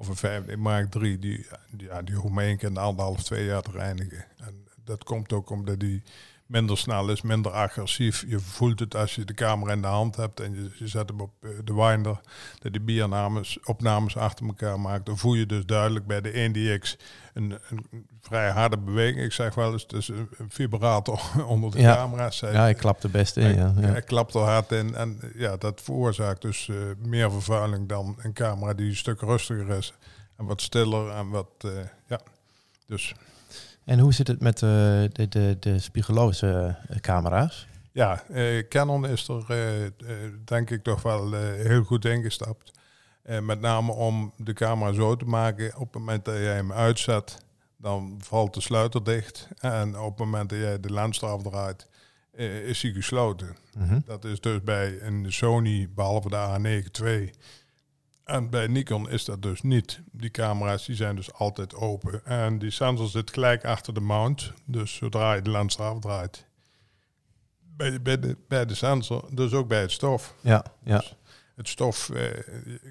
of 0.00 0.08
een 0.08 0.16
5 0.16 0.56
Mark 0.56 0.90
3, 0.90 1.18
die, 1.18 1.46
ja, 1.76 2.02
die 2.02 2.14
hoeft 2.14 2.34
maar 2.34 2.44
één 2.44 2.56
keer 2.56 2.68
in 2.68 2.74
de 2.74 2.80
anderhalf, 2.80 3.22
twee 3.22 3.44
jaar 3.44 3.62
te 3.62 3.70
reinigen. 3.70 4.24
En 4.36 4.66
dat 4.84 5.04
komt 5.04 5.32
ook 5.32 5.50
omdat 5.50 5.80
die 5.80 6.02
minder 6.50 6.78
snel 6.78 7.08
is, 7.08 7.22
minder 7.22 7.52
agressief. 7.52 8.24
Je 8.28 8.40
voelt 8.40 8.78
het 8.78 8.96
als 8.96 9.14
je 9.14 9.24
de 9.24 9.34
camera 9.34 9.72
in 9.72 9.80
de 9.80 9.86
hand 9.86 10.16
hebt 10.16 10.40
en 10.40 10.54
je, 10.54 10.70
je 10.78 10.88
zet 10.88 11.08
hem 11.08 11.20
op 11.20 11.32
uh, 11.40 11.50
de 11.64 11.74
winder, 11.74 12.20
dat 12.58 12.72
die 12.72 12.80
biernames, 12.80 13.58
opnames 13.64 14.16
achter 14.16 14.46
elkaar 14.46 14.80
maakt. 14.80 15.06
Dan 15.06 15.18
voel 15.18 15.34
je 15.34 15.46
dus 15.46 15.66
duidelijk 15.66 16.06
bij 16.06 16.20
de 16.20 16.30
1DX 16.30 17.02
een, 17.34 17.58
een 17.68 18.06
vrij 18.20 18.50
harde 18.50 18.78
beweging. 18.78 19.24
Ik 19.24 19.32
zeg 19.32 19.54
wel 19.54 19.72
eens, 19.72 19.82
het 19.82 19.92
is 19.92 20.08
een, 20.08 20.28
vibrator 20.48 21.20
onder 21.46 21.70
de 21.70 21.80
ja. 21.80 21.94
camera. 21.94 22.30
Zij, 22.30 22.52
ja, 22.52 22.68
ik 22.68 22.76
klap 22.76 23.02
er 23.02 23.10
best 23.10 23.36
in. 23.36 23.44
Hij, 23.44 23.54
ja, 23.54 23.72
ja. 23.76 23.88
hij 23.88 24.02
klapt 24.02 24.34
er 24.34 24.40
hard 24.40 24.72
in 24.72 24.94
en 24.94 25.20
ja, 25.34 25.56
dat 25.56 25.80
veroorzaakt 25.80 26.42
dus 26.42 26.66
uh, 26.66 26.76
meer 26.98 27.30
vervuiling 27.30 27.88
dan 27.88 28.16
een 28.18 28.32
camera 28.32 28.74
die 28.74 28.88
een 28.88 28.96
stuk 28.96 29.20
rustiger 29.20 29.68
is. 29.68 29.92
En 30.36 30.44
wat 30.44 30.60
stiller 30.60 31.10
en 31.10 31.28
wat, 31.28 31.50
uh, 31.64 31.70
ja, 32.06 32.20
dus... 32.86 33.14
En 33.84 33.98
hoe 33.98 34.14
zit 34.14 34.26
het 34.26 34.40
met 34.40 34.62
uh, 34.62 34.70
de, 35.12 35.26
de, 35.28 35.56
de 35.60 35.78
spiegeloze 35.78 36.76
uh, 36.90 36.96
camera's? 36.96 37.68
Ja, 37.92 38.22
uh, 38.30 38.68
Canon 38.68 39.06
is 39.06 39.28
er 39.28 39.92
denk 40.44 40.70
ik 40.70 40.82
toch 40.82 41.02
wel 41.02 41.32
heel 41.34 41.82
goed 41.82 42.04
ingestapt. 42.04 42.72
met 43.40 43.60
name 43.60 43.92
om 43.92 44.32
de 44.36 44.52
camera 44.52 44.92
zo 44.92 45.16
te 45.16 45.24
maken, 45.24 45.76
op 45.76 45.92
het 45.92 46.02
moment 46.02 46.24
dat 46.24 46.34
jij 46.34 46.54
hem 46.54 46.72
uitzet, 46.72 47.44
dan 47.76 48.18
valt 48.18 48.54
de 48.54 48.60
sluiter 48.60 49.04
dicht. 49.04 49.48
En 49.58 49.98
op 49.98 50.10
het 50.10 50.18
moment 50.18 50.48
dat 50.50 50.58
jij 50.58 50.80
de 50.80 50.92
lens 50.92 51.22
eraf 51.22 51.42
draait, 51.42 51.86
is 52.64 52.82
hij 52.82 52.92
gesloten. 52.92 53.56
Mm 53.78 53.88
-hmm. 53.88 54.02
Dat 54.06 54.24
is 54.24 54.40
dus 54.40 54.62
bij 54.62 55.02
een 55.02 55.32
Sony, 55.32 55.88
behalve 55.94 56.28
de 56.28 56.82
A9 56.86 57.02
II, 57.04 57.32
en 58.30 58.50
bij 58.50 58.66
Nikon 58.66 59.10
is 59.10 59.24
dat 59.24 59.42
dus 59.42 59.62
niet. 59.62 60.00
Die 60.12 60.30
camera's 60.30 60.86
die 60.86 60.96
zijn 60.96 61.16
dus 61.16 61.32
altijd 61.32 61.74
open. 61.74 62.24
En 62.24 62.58
die 62.58 62.70
sensor 62.70 63.08
zit 63.08 63.32
gelijk 63.32 63.64
achter 63.64 63.94
de 63.94 64.00
mount. 64.00 64.52
Dus 64.64 64.94
zodra 64.94 65.34
je 65.34 65.42
de 65.42 65.50
lens 65.50 65.78
eraf 65.78 65.98
draait, 65.98 66.46
bij, 67.76 68.02
bij, 68.02 68.18
de, 68.18 68.36
bij 68.48 68.66
de 68.66 68.74
sensor, 68.74 69.24
dus 69.30 69.52
ook 69.52 69.68
bij 69.68 69.80
het 69.80 69.92
stof. 69.92 70.34
Ja, 70.40 70.64
ja. 70.84 70.98
Dus 70.98 71.16
het 71.54 71.68
stof, 71.68 72.10
eh, 72.10 72.24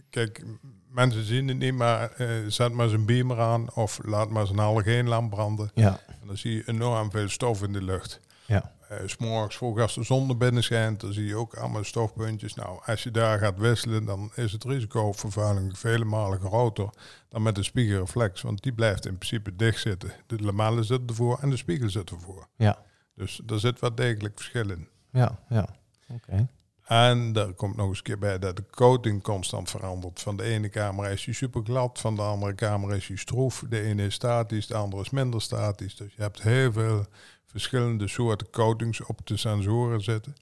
kijk, 0.10 0.44
mensen 0.88 1.24
zien 1.24 1.48
het 1.48 1.58
niet, 1.58 1.74
maar 1.74 2.12
eh, 2.12 2.28
zet 2.48 2.74
maar 2.74 2.90
zijn 2.90 3.06
beamer 3.06 3.40
aan 3.40 3.74
of 3.74 4.00
laat 4.04 4.30
maar 4.30 4.46
zijn 4.46 4.60
halogeenlamp 4.60 5.30
branden. 5.30 5.72
Ja. 5.74 6.00
En 6.08 6.28
dan 6.28 6.38
zie 6.38 6.56
je 6.56 6.64
enorm 6.66 7.12
veel 7.12 7.30
stof 7.30 7.64
in 7.64 7.74
de 7.74 7.84
lucht. 7.84 8.20
Ja. 8.46 8.74
Uh, 8.92 8.98
S'morgens 9.06 9.58
vroeg 9.58 9.80
als 9.80 9.96
de 9.96 10.04
zon 10.04 10.30
er 10.30 10.38
binnen 10.38 10.64
schijnt, 10.64 11.00
dan 11.00 11.14
zie 11.14 11.26
je 11.26 11.36
ook 11.36 11.54
allemaal 11.54 11.84
stofpuntjes. 11.84 12.54
Nou, 12.54 12.80
als 12.86 13.04
je 13.04 13.12
daar 13.12 13.40
gaat 13.40 13.58
wisselen, 13.58 14.06
dan 14.06 14.32
is 14.36 14.52
het 14.52 14.64
risico 14.64 15.08
op 15.08 15.20
vervuiling 15.20 15.80
vele 15.80 16.06
malen 16.06 16.40
groter 16.40 16.90
dan 17.30 17.42
met 17.42 17.58
een 17.58 17.64
spiegelreflex. 17.64 18.42
Want 18.42 18.64
die 18.64 18.74
blijft 18.74 19.06
in 19.06 19.18
principe 19.18 19.56
dicht 19.56 19.82
zitten. 19.82 20.12
De 20.28 20.42
lamellen 20.44 20.86
zitten 20.86 21.08
ervoor 21.08 21.40
en 21.42 21.50
de 21.50 21.58
spiegel 21.58 21.90
zit 21.90 22.10
ervoor. 22.10 22.48
Ja. 22.56 22.78
Dus 23.16 23.42
er 23.48 23.60
zit 23.60 23.80
wat 23.80 23.98
degelijk 23.98 24.36
verschil 24.36 24.70
in. 24.70 24.88
Ja, 25.12 25.40
ja. 25.50 25.68
Oké. 26.08 26.22
Okay. 26.28 26.48
En 26.90 27.34
daar 27.34 27.54
komt 27.54 27.76
nog 27.76 27.88
eens 27.88 27.98
een 27.98 28.04
keer 28.04 28.20
bij 28.20 28.40
dat 28.40 28.56
de 28.56 28.64
coating 28.72 29.24
constant 29.24 29.70
verandert. 29.70 30.22
Van 30.22 30.38
de 30.38 30.44
ene 30.44 30.70
camera 30.70 31.08
is 31.08 31.26
hij 31.26 31.34
super 31.34 31.64
glad, 31.64 32.00
van 32.00 32.16
de 32.16 32.22
andere 32.22 32.56
camera 32.56 32.94
is 32.94 33.08
hij 33.08 33.18
stroef. 33.18 33.64
De 33.70 33.82
ene 33.82 34.06
is 34.06 34.14
statisch, 34.14 34.68
de 34.68 34.76
andere 34.76 35.02
is 35.02 35.10
minder 35.10 35.42
statisch. 35.42 35.96
Dus 35.96 36.14
je 36.16 36.22
hebt 36.22 36.42
heel 36.42 36.72
veel 36.72 37.06
verschillende 37.46 38.08
soorten 38.08 38.50
coatings 38.50 39.02
op 39.02 39.28
de 39.28 39.38
sensoren 39.38 40.02
zitten. 40.02 40.36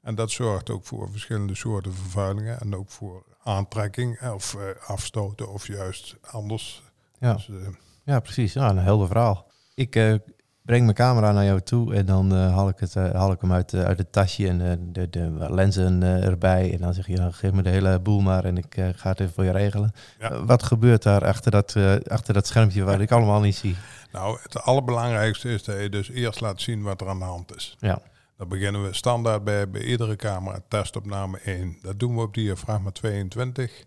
En 0.00 0.14
dat 0.14 0.30
zorgt 0.30 0.70
ook 0.70 0.84
voor 0.84 1.10
verschillende 1.10 1.54
soorten 1.54 1.94
vervuilingen 1.94 2.60
en 2.60 2.76
ook 2.76 2.90
voor 2.90 3.24
aantrekking 3.42 4.30
of 4.30 4.54
uh, 4.54 4.62
afstoten 4.86 5.52
of 5.52 5.66
juist 5.66 6.16
anders. 6.20 6.82
Ja, 7.18 7.34
dus, 7.34 7.48
uh, 7.48 7.68
ja 8.04 8.20
precies. 8.20 8.52
Ja, 8.52 8.70
een 8.70 8.78
helder 8.78 9.06
verhaal. 9.06 9.50
Ik 9.74 9.96
uh, 9.96 10.14
breng 10.64 10.84
mijn 10.84 10.96
camera 10.96 11.32
naar 11.32 11.44
jou 11.44 11.60
toe 11.60 11.94
en 11.94 12.06
dan 12.06 12.32
eh, 12.32 12.54
haal, 12.54 12.68
ik 12.68 12.78
het, 12.78 12.96
eh, 12.96 13.12
haal 13.12 13.32
ik 13.32 13.40
hem 13.40 13.52
uit, 13.52 13.72
eh, 13.72 13.84
uit 13.84 13.98
het 13.98 14.12
tasje 14.12 14.48
en 14.48 14.88
de, 14.92 15.10
de 15.10 15.46
lenzen 15.50 16.02
erbij. 16.02 16.72
En 16.72 16.78
dan 16.78 16.94
zeg 16.94 17.06
je, 17.06 17.16
nou, 17.16 17.32
geef 17.32 17.52
me 17.52 17.62
de 17.62 17.68
hele 17.68 18.00
boel 18.00 18.20
maar 18.20 18.44
en 18.44 18.56
ik 18.56 18.74
ga 18.94 19.08
het 19.10 19.20
even 19.20 19.34
voor 19.34 19.44
je 19.44 19.50
regelen. 19.50 19.92
Ja. 20.18 20.44
Wat 20.44 20.62
gebeurt 20.62 21.02
daar 21.02 21.24
achter 21.24 21.50
dat, 21.50 21.76
achter 22.06 22.34
dat 22.34 22.46
schermpje 22.46 22.84
waar 22.84 23.00
ik 23.00 23.10
allemaal 23.12 23.40
niet 23.40 23.56
zie? 23.56 23.76
Nou, 24.12 24.38
het 24.42 24.62
allerbelangrijkste 24.62 25.48
is 25.48 25.64
dat 25.64 25.80
je 25.80 25.88
dus 25.88 26.10
eerst 26.10 26.40
laat 26.40 26.60
zien 26.60 26.82
wat 26.82 27.00
er 27.00 27.08
aan 27.08 27.18
de 27.18 27.24
hand 27.24 27.56
is. 27.56 27.76
Ja, 27.80 27.98
Dan 28.36 28.48
beginnen 28.48 28.82
we 28.82 28.92
standaard 28.94 29.44
bij, 29.44 29.70
bij 29.70 29.82
iedere 29.82 30.16
camera 30.16 30.58
testopname 30.68 31.38
1. 31.38 31.76
Dat 31.82 31.98
doen 32.00 32.14
we 32.14 32.22
op 32.22 32.34
diafragma 32.34 32.90
22. 32.90 33.84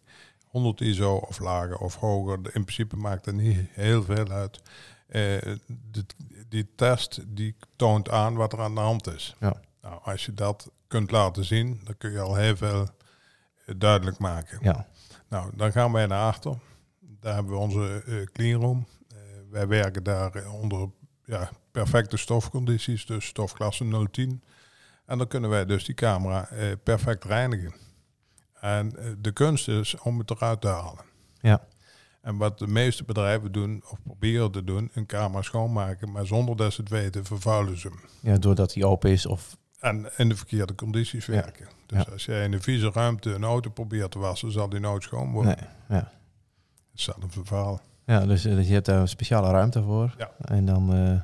100 0.48 0.82
ISO 0.82 1.16
of 1.16 1.40
lager 1.40 1.78
of 1.78 1.96
hoger. 1.96 2.36
In 2.36 2.64
principe 2.64 2.96
maakt 2.96 3.26
het 3.26 3.36
niet 3.36 3.60
heel 3.72 4.04
veel 4.04 4.30
uit. 4.30 4.62
Dit- 5.92 6.16
die 6.56 6.68
test 6.76 7.22
die 7.28 7.56
toont 7.76 8.10
aan 8.10 8.36
wat 8.36 8.54
er 8.54 8.62
aan 8.62 8.76
de 8.76 8.82
hand 8.82 9.08
is. 9.08 9.36
Ja. 9.40 9.62
Nou, 9.82 10.00
als 10.04 10.26
je 10.26 10.34
dat 10.34 10.72
kunt 10.88 11.12
laten 11.12 11.46
zien, 11.46 11.82
dan 11.84 11.98
kun 11.98 12.12
je 12.12 12.20
al 12.20 12.36
heel 12.36 12.56
veel 12.56 12.88
eh, 13.66 13.76
duidelijk 13.78 14.18
maken. 14.18 14.60
ja, 14.62 14.88
Nou, 15.30 15.52
dan 15.56 15.72
gaan 15.72 15.92
wij 15.92 16.06
naar 16.06 16.28
achter. 16.28 16.58
Daar 17.00 17.34
hebben 17.34 17.54
we 17.54 17.60
onze 17.60 18.04
eh 18.06 18.24
cleanroom. 18.24 18.86
Eh, 19.08 19.18
wij 19.50 19.68
werken 19.68 20.04
daar 20.04 20.52
onder 20.52 20.90
ja, 21.26 21.50
perfecte 21.72 22.18
stofcondities, 22.18 23.06
dus 23.06 23.26
stofklasse 23.26 24.08
010. 24.12 24.44
En 25.06 25.18
dan 25.18 25.28
kunnen 25.28 25.50
wij 25.50 25.66
dus 25.66 25.86
die 25.86 25.96
camera 25.96 26.50
perfect 26.84 27.24
reinigen. 27.24 27.74
En 28.54 29.18
de 29.20 29.32
kunst 29.32 29.68
is 29.68 29.98
om 29.98 30.20
het 30.20 30.32
eruit 30.32 30.62
te 30.62 30.68
halen. 30.68 31.04
ja, 31.42 31.68
En 32.26 32.38
wat 32.38 32.60
de 32.60 32.68
meeste 32.68 33.04
bedrijven 33.04 33.52
doen, 33.52 33.84
of 33.90 33.98
proberen 34.04 34.52
te 34.52 34.64
doen, 34.64 34.90
een 34.94 35.06
camera 35.06 35.42
schoonmaken, 35.42 36.12
maar 36.12 36.26
zonder 36.26 36.56
dat 36.56 36.74
ze 36.74 36.82
het 36.82 36.90
weten, 36.90 37.26
vervuilen 37.26 37.78
ze 37.80 37.88
hem. 37.88 38.00
ja, 38.20 38.38
doordat 38.38 38.74
hij 38.74 38.84
open 38.84 39.10
is 39.12 39.26
of... 39.26 39.58
En 39.80 40.10
in 40.18 40.30
de 40.30 40.36
verkeerde 40.36 40.76
condities 40.76 41.26
Ja. 41.26 41.32
werken. 41.34 41.68
Dus 41.86 42.04
Ja. 42.06 42.12
als 42.12 42.26
jij 42.26 42.44
in 42.44 42.54
een 42.54 42.62
vieze 42.62 42.90
ruimte 42.94 43.34
een 43.34 43.44
auto 43.44 43.70
probeert 43.70 44.12
te 44.12 44.20
wassen, 44.20 44.52
zal 44.52 44.70
die 44.70 44.80
nooit 44.80 45.04
schoon 45.04 45.32
worden. 45.32 45.58
Nee, 45.88 45.98
ja. 46.00 46.12
Hetzelfde 46.92 47.28
verhaal. 47.44 47.82
Ja, 48.06 48.26
dus, 48.26 48.46
eh, 48.46 48.56
dus 48.56 48.68
je 48.68 48.74
hebt 48.74 48.86
daar 48.86 49.00
een 49.02 49.08
speciale 49.08 49.52
ruimte 49.52 49.84
voor. 49.84 50.16
Ja. 50.18 50.32
En 50.42 50.66
dan... 50.66 50.94
eh, 50.94 51.22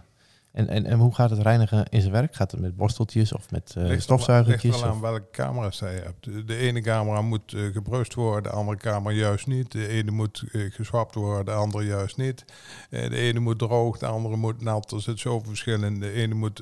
en, 0.51 0.67
en, 0.67 0.86
en 0.86 1.00
hoe 1.00 1.15
gaat 1.15 1.29
het 1.29 1.39
reinigen 1.39 1.86
in 1.89 2.01
zijn 2.01 2.13
werk? 2.13 2.36
Gaat 2.36 2.51
het 2.51 2.60
met 2.60 2.75
borsteltjes 2.75 3.34
of 3.34 3.51
met 3.51 3.72
Ligt 3.75 3.91
er- 3.91 4.01
stofzuigertjes? 4.01 4.63
Ligt 4.72 4.84
wel 4.84 4.89
aan 4.93 5.01
welke 5.01 5.27
camera's 5.31 5.79
je 5.79 5.86
hebt. 5.86 6.48
De, 6.48 6.55
ene 6.55 6.81
camera 6.81 7.22
moet 7.22 7.53
eh, 7.53 7.62
gebrust 7.65 8.13
worden, 8.13 8.43
de 8.43 8.58
andere 8.58 8.77
camera 8.77 9.15
juist 9.15 9.48
niet. 9.48 9.72
De 9.72 9.88
ene 9.88 10.12
moet 10.12 10.43
eh, 10.51 10.72
geswapt 10.72 11.15
worden, 11.15 11.46
de 11.46 11.51
andere 11.51 11.86
juist 11.86 12.17
niet. 12.17 12.46
De 12.89 13.17
ene 13.17 13.39
moet 13.39 13.60
droog, 13.60 13.98
de 13.98 14.05
andere 14.05 14.36
moet 14.36 14.62
nat. 14.62 14.91
Er 14.91 15.01
zit 15.01 15.20
zoveel 15.20 15.48
verschil 15.50 15.84
in. 15.84 16.00
De 16.00 16.12
ene 16.12 16.34
moet 16.34 16.62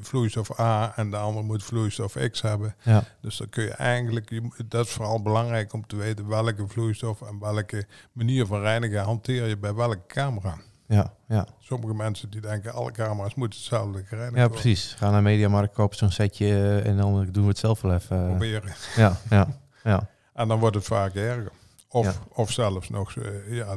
vloeistof 0.00 0.60
A 0.60 0.92
en 0.96 1.10
de 1.10 1.16
andere 1.16 1.46
moet 1.46 1.64
vloeistof 1.64 2.16
X 2.30 2.42
hebben. 2.42 2.74
Ja, 2.82 3.04
Dus 3.20 3.36
dan 3.36 3.48
kun 3.48 3.64
je 3.64 3.70
eigenlijk, 3.70 4.30
je 4.30 4.50
dat 4.68 4.86
is 4.86 4.92
vooral 4.92 5.22
belangrijk 5.22 5.72
om 5.72 5.86
te 5.86 5.96
weten 5.96 6.28
welke 6.28 6.68
vloeistof 6.68 7.22
en 7.22 7.38
welke 7.40 7.86
manier 8.12 8.46
van 8.46 8.60
reinigen 8.60 9.02
hanteer 9.02 9.46
je 9.48 9.56
bij 9.56 9.74
welke 9.74 10.06
camera. 10.06 10.56
Ja, 10.86 11.14
ja. 11.28 11.46
Sommige 11.58 11.94
mensen 11.94 12.30
die 12.30 12.40
denken 12.40 12.72
alle 12.72 12.90
camera's 12.92 13.34
moeten 13.34 13.58
hetzelfde 13.58 14.04
gereinigd 14.04 14.36
ja, 14.36 14.48
precies. 14.48 14.94
Ga 14.98 15.10
naar 15.10 15.22
Mediamarkt, 15.22 15.74
koop 15.74 15.94
zo'n 15.94 16.10
setje 16.10 16.46
eh, 16.46 16.86
en 16.86 16.96
dan 16.96 17.28
doen 17.30 17.42
we 17.42 17.48
het 17.48 17.58
zelf 17.58 17.80
wel 17.80 17.94
even. 17.94 18.18
eh, 18.20 18.26
Proberen. 18.26 18.74
ja, 18.96 19.16
ja, 19.30 19.48
ja. 19.84 20.08
En 20.34 20.48
dan 20.48 20.58
wordt 20.58 20.76
het 20.76 20.84
vaak 20.84 21.14
erger. 21.14 21.52
Of, 21.88 22.04
Ja. 22.06 22.12
of 22.32 22.50
zelfs 22.50 22.88
nog, 22.88 23.16
eh, 23.16 23.56
ja, 23.56 23.76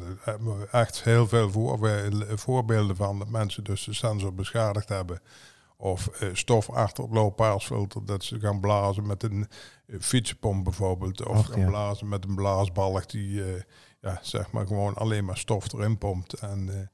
echt 0.71 1.03
heel 1.03 1.27
veel 1.27 1.51
voorbeelden, 1.51 2.39
voorbeelden 2.39 2.95
van 2.95 3.19
dat 3.19 3.29
mensen 3.29 3.63
dus 3.63 3.83
de 3.83 3.93
sensor 3.93 4.33
beschadigd 4.33 4.89
hebben. 4.89 5.19
Of 5.79 6.09
stof 6.33 6.69
achter 6.69 7.03
op 7.03 7.13
loopaarsfilter, 7.13 8.05
dat 8.05 8.23
ze 8.23 8.39
gaan 8.39 8.59
blazen 8.59 9.07
met 9.07 9.23
een 9.23 9.47
fietspomp 9.99 10.63
bijvoorbeeld. 10.63 11.25
Of 11.25 11.37
Och, 11.37 11.45
gaan 11.47 11.59
ja. 11.59 11.67
blazen 11.67 12.07
met 12.09 12.25
een 12.25 12.35
blaasbalg 12.35 13.05
die 13.05 13.43
ja, 14.01 14.19
zeg 14.21 14.51
maar 14.51 14.67
gewoon 14.67 14.93
alleen 14.93 15.25
maar 15.25 15.37
stof 15.37 15.73
erin 15.73 15.97
pompt. 15.97 16.33
En 16.33 16.89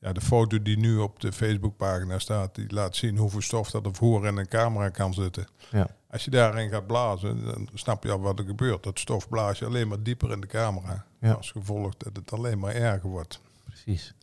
ja, 0.00 0.12
de 0.12 0.20
foto 0.20 0.62
die 0.62 0.78
nu 0.78 0.96
op 0.98 1.20
de 1.20 1.32
Facebookpagina 1.32 2.18
staat, 2.18 2.54
die 2.54 2.72
laat 2.72 2.96
zien 2.96 3.16
hoeveel 3.16 3.40
stof 3.40 3.70
dat 3.70 3.86
er 3.86 3.94
voor 3.94 4.26
in 4.26 4.36
een 4.36 4.48
camera 4.48 4.88
kan 4.88 5.14
zitten. 5.14 5.46
Ja. 5.70 5.86
Als 6.10 6.24
je 6.24 6.30
daarin 6.30 6.70
gaat 6.70 6.86
blazen, 6.86 7.44
dan 7.44 7.68
snap 7.74 8.04
je 8.04 8.10
al 8.10 8.20
wat 8.20 8.38
er 8.38 8.44
gebeurt. 8.44 8.82
Dat 8.82 8.98
stof 8.98 9.28
blaas 9.28 9.58
je 9.58 9.64
alleen 9.66 9.88
maar 9.88 10.02
dieper 10.02 10.30
in 10.32 10.40
de 10.40 10.46
camera. 10.46 11.04
Ja. 11.20 11.32
Als 11.32 11.50
gevolg 11.50 11.96
dat 11.96 12.16
het 12.16 12.32
alleen 12.32 12.58
maar 12.58 12.74
erger 12.74 13.08
wordt. 13.08 13.40
Precies. 13.64 14.14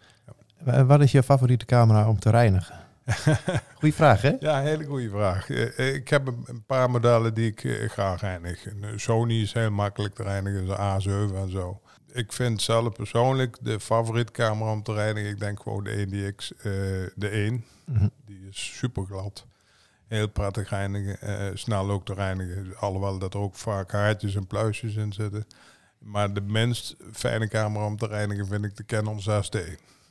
Wa- 0.59 0.85
Wat 0.85 1.01
is 1.01 1.11
je 1.11 1.23
favoriete 1.23 1.65
camera 1.65 2.07
om 2.09 2.19
te 2.19 2.29
reinigen? 2.29 2.75
Goeie 3.79 3.93
vraag, 3.95 4.21
hè? 4.21 4.31
Ja, 4.39 4.61
hele 4.61 4.85
goede 4.85 5.09
vraag. 5.09 5.49
Eh, 5.49 5.79
eh, 5.79 5.93
Ik 5.95 6.09
heb 6.09 6.27
een- 6.27 6.63
paar 6.65 6.89
modellen 6.89 7.33
die 7.33 7.47
ik 7.51 7.63
eh, 7.63 7.89
graag 7.89 8.21
reinig. 8.21 8.65
Sony 8.95 9.33
is 9.41 9.53
heel 9.53 9.71
makkelijk 9.71 10.15
te 10.15 10.23
reinigen, 10.23 10.65
de 10.65 10.75
A7 10.75 11.35
en 11.35 11.49
zo. 11.51 11.81
Ik 12.15 12.33
vind 12.33 12.61
zelf 12.61 12.93
persoonlijk 12.93 13.57
de 13.61 13.79
favoriete 13.79 14.31
camera 14.31 14.71
om 14.71 14.83
te 14.83 14.93
reinigen. 14.93 15.29
Ik 15.29 15.39
denk 15.39 15.59
gewoon 15.61 15.83
de 15.83 15.91
EDX, 15.91 16.53
eh, 16.55 16.63
de 17.15 17.29
1. 17.31 17.63
Mhm. 17.85 18.07
Die 18.25 18.47
is 18.49 18.77
super 18.77 19.05
glad. 19.05 19.45
Heel 20.07 20.27
prettig 20.27 20.69
reinigen. 20.69 21.21
eh, 21.21 21.51
snel 21.53 21.89
ook 21.89 22.05
te 22.05 22.13
reinigen. 22.13 22.77
Alhoewel 22.77 23.17
dat 23.17 23.33
er 23.33 23.39
ook 23.39 23.55
vaak 23.55 23.91
haartjes 23.91 24.35
en 24.35 24.47
pluisjes 24.47 24.95
in 24.95 25.13
zitten. 25.13 25.47
Maar 25.97 26.33
de 26.33 26.41
minst 26.41 26.95
fijne 27.11 27.47
camera 27.47 27.85
om 27.85 27.97
te 27.97 28.07
reinigen 28.07 28.47
vind 28.47 28.65
ik 28.65 28.75
de 28.77 28.85
Canon 28.85 29.19
6D. 29.21 29.57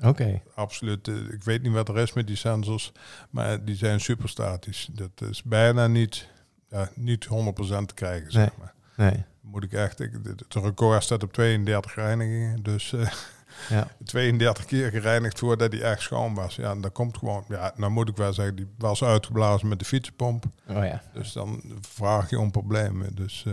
Oké. 0.02 0.42
Absoluut. 0.54 1.08
eh, 1.08 1.14
Ik 1.32 1.42
weet 1.44 1.62
niet 1.62 1.72
wat 1.72 1.88
er 1.88 1.98
is 1.98 2.12
met 2.12 2.26
die 2.26 2.36
sensors. 2.36 2.92
Maar 3.30 3.64
die 3.64 3.76
zijn 3.76 4.00
super 4.00 4.28
statisch. 4.28 4.88
Dat 4.92 5.28
is 5.30 5.42
bijna 5.42 5.86
niet, 5.86 6.28
ja, 6.68 6.88
niet 6.94 7.24
100% 7.24 7.88
te 7.88 7.94
krijgen. 7.94 8.32
Zeg 8.32 8.50
maar. 8.58 8.74
Nee. 8.96 9.24
Moet 9.44 9.64
ik 9.64 9.72
echt. 9.72 10.00
Ik, 10.00 10.10
het 10.22 10.54
record 10.54 11.02
staat 11.02 11.22
op 11.22 11.32
32 11.32 11.94
reinigingen. 11.94 12.62
Dus 12.62 12.92
eh, 12.92 13.12
Ja. 13.68 13.88
32 14.04 14.64
keer 14.64 14.90
gereinigd 14.90 15.38
voordat 15.38 15.72
hij 15.72 15.82
echt 15.82 16.02
schoon 16.02 16.34
was. 16.34 16.56
Ja, 16.56 16.70
en 16.70 16.80
dat 16.80 16.92
komt 16.92 17.18
gewoon. 17.18 17.44
Ja, 17.48 17.72
nou 17.76 17.92
moet 17.92 18.08
ik 18.08 18.16
wel 18.16 18.32
zeggen, 18.32 18.56
die 18.56 18.66
was 18.78 19.04
uitgeblazen 19.04 19.68
met 19.68 19.78
de 19.78 19.84
fietsenpomp. 19.84 20.44
Oh 20.68 20.84
ja. 20.84 21.02
Dus 21.12 21.32
dan 21.32 21.62
vraag 21.80 22.30
je 22.30 22.38
om 22.38 22.50
problemen. 22.50 23.14
Dus 23.14 23.44
eh, 23.46 23.52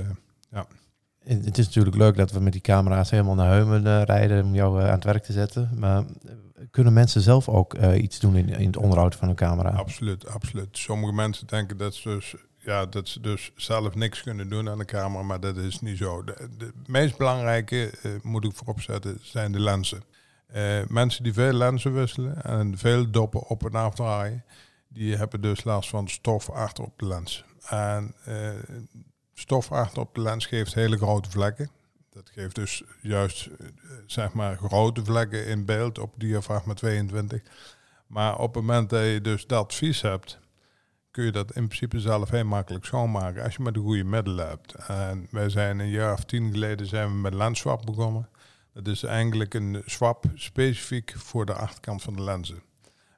Het 1.19 1.45
het 1.45 1.57
is 1.57 1.65
natuurlijk 1.65 1.95
leuk 1.95 2.15
dat 2.15 2.31
we 2.31 2.39
met 2.39 2.51
die 2.51 2.61
camera's 2.61 3.09
helemaal 3.09 3.35
naar 3.35 3.51
Heumen 3.51 3.85
eh, 3.85 4.01
rijden 4.03 4.43
om 4.43 4.53
jou 4.53 4.81
aan 4.81 4.89
het 4.89 5.03
werk 5.03 5.23
te 5.23 5.33
zetten. 5.33 5.69
Maar 5.75 6.03
kunnen 6.71 6.93
mensen 6.93 7.21
zelf 7.21 7.49
ook 7.49 7.75
iets 7.77 8.19
doen 8.19 8.35
in, 8.35 8.49
in 8.49 8.67
het 8.67 8.77
onderhoud 8.77 9.15
van 9.15 9.29
een 9.29 9.35
camera? 9.35 9.69
absoluut, 9.69 10.27
absoluut. 10.27 10.77
Sommige 10.77 11.13
mensen 11.13 11.47
denken 11.47 11.77
dat 11.77 11.93
ze 11.93 12.09
dus. 12.09 12.35
Ja, 12.63 12.85
dat 12.85 13.07
ze 13.07 13.19
dus 13.19 13.51
zelf 13.55 13.95
niks 13.95 14.21
kunnen 14.23 14.49
doen 14.49 14.69
aan 14.69 14.77
de 14.77 14.85
camera, 14.85 15.23
maar 15.23 15.39
dat 15.39 15.57
is 15.57 15.79
niet 15.79 15.97
zo. 15.97 16.23
De, 16.23 16.73
meest 16.85 17.17
belangrijke, 17.17 17.89
eh, 17.89 18.11
moet 18.21 18.45
ik 18.45 18.55
voorop 18.55 18.81
zetten, 18.81 19.19
zijn 19.21 19.51
de 19.51 19.59
lenzen. 19.59 20.03
Eh, 20.47 20.79
mensen 20.87 21.23
die 21.23 21.33
veel 21.33 21.53
lenzen 21.53 21.93
wisselen 21.93 22.43
en 22.43 22.77
veel 22.77 23.11
doppen 23.11 23.47
op 23.47 23.65
en 23.65 23.75
afdraaien, 23.75 24.43
die 24.87 25.15
hebben 25.15 25.41
dus 25.41 25.63
last 25.63 25.89
van 25.89 26.07
stof 26.07 26.49
achter 26.49 26.83
op 26.83 26.99
de 26.99 27.05
lens. 27.05 27.45
En 27.69 28.15
eh, 28.25 28.49
stof 29.33 29.71
achter 29.71 30.01
op 30.01 30.15
de 30.15 30.21
lens 30.21 30.45
geeft 30.45 30.73
hele 30.73 30.97
grote 30.97 31.29
vlekken. 31.29 31.69
Dat 32.09 32.29
geeft 32.33 32.55
dus 32.55 32.83
juist, 33.01 33.49
zeg 34.05 34.33
maar, 34.33 34.57
grote 34.57 35.05
vlekken 35.05 35.45
in 35.45 35.65
beeld 35.65 35.99
op 35.99 36.13
diafragma 36.17 36.73
22. 36.73 37.41
Maar 38.07 38.37
op 38.37 38.53
het 38.53 38.63
moment 38.63 38.89
dat 38.89 39.05
je 39.05 39.21
dus 39.21 39.47
dat 39.47 39.73
vies 39.73 40.01
hebt, 40.01 40.39
kun 41.11 41.23
je 41.23 41.31
dat 41.31 41.55
in 41.55 41.65
principe 41.67 41.99
zelf 41.99 42.29
heel 42.29 42.45
makkelijk 42.45 42.85
schoonmaken 42.85 43.43
als 43.43 43.55
je 43.55 43.61
maar 43.63 43.73
de 43.73 43.79
goede 43.79 44.03
middelen 44.03 44.47
hebt. 44.47 44.73
En 44.73 45.27
wij 45.31 45.49
zijn 45.49 45.79
een 45.79 45.89
jaar 45.89 46.13
of 46.13 46.23
tien 46.25 46.51
geleden 46.51 46.85
zijn 46.87 47.07
we 47.07 47.13
met 47.15 47.33
lensswap 47.33 47.85
begonnen. 47.85 48.29
Dat 48.73 48.87
is 48.87 49.03
eigenlijk 49.03 49.53
een 49.53 49.81
swap 49.85 50.25
specifiek 50.35 51.13
voor 51.17 51.45
de 51.45 51.53
achterkant 51.53 52.01
van 52.01 52.15
de 52.15 52.21
lenzen. 52.21 52.61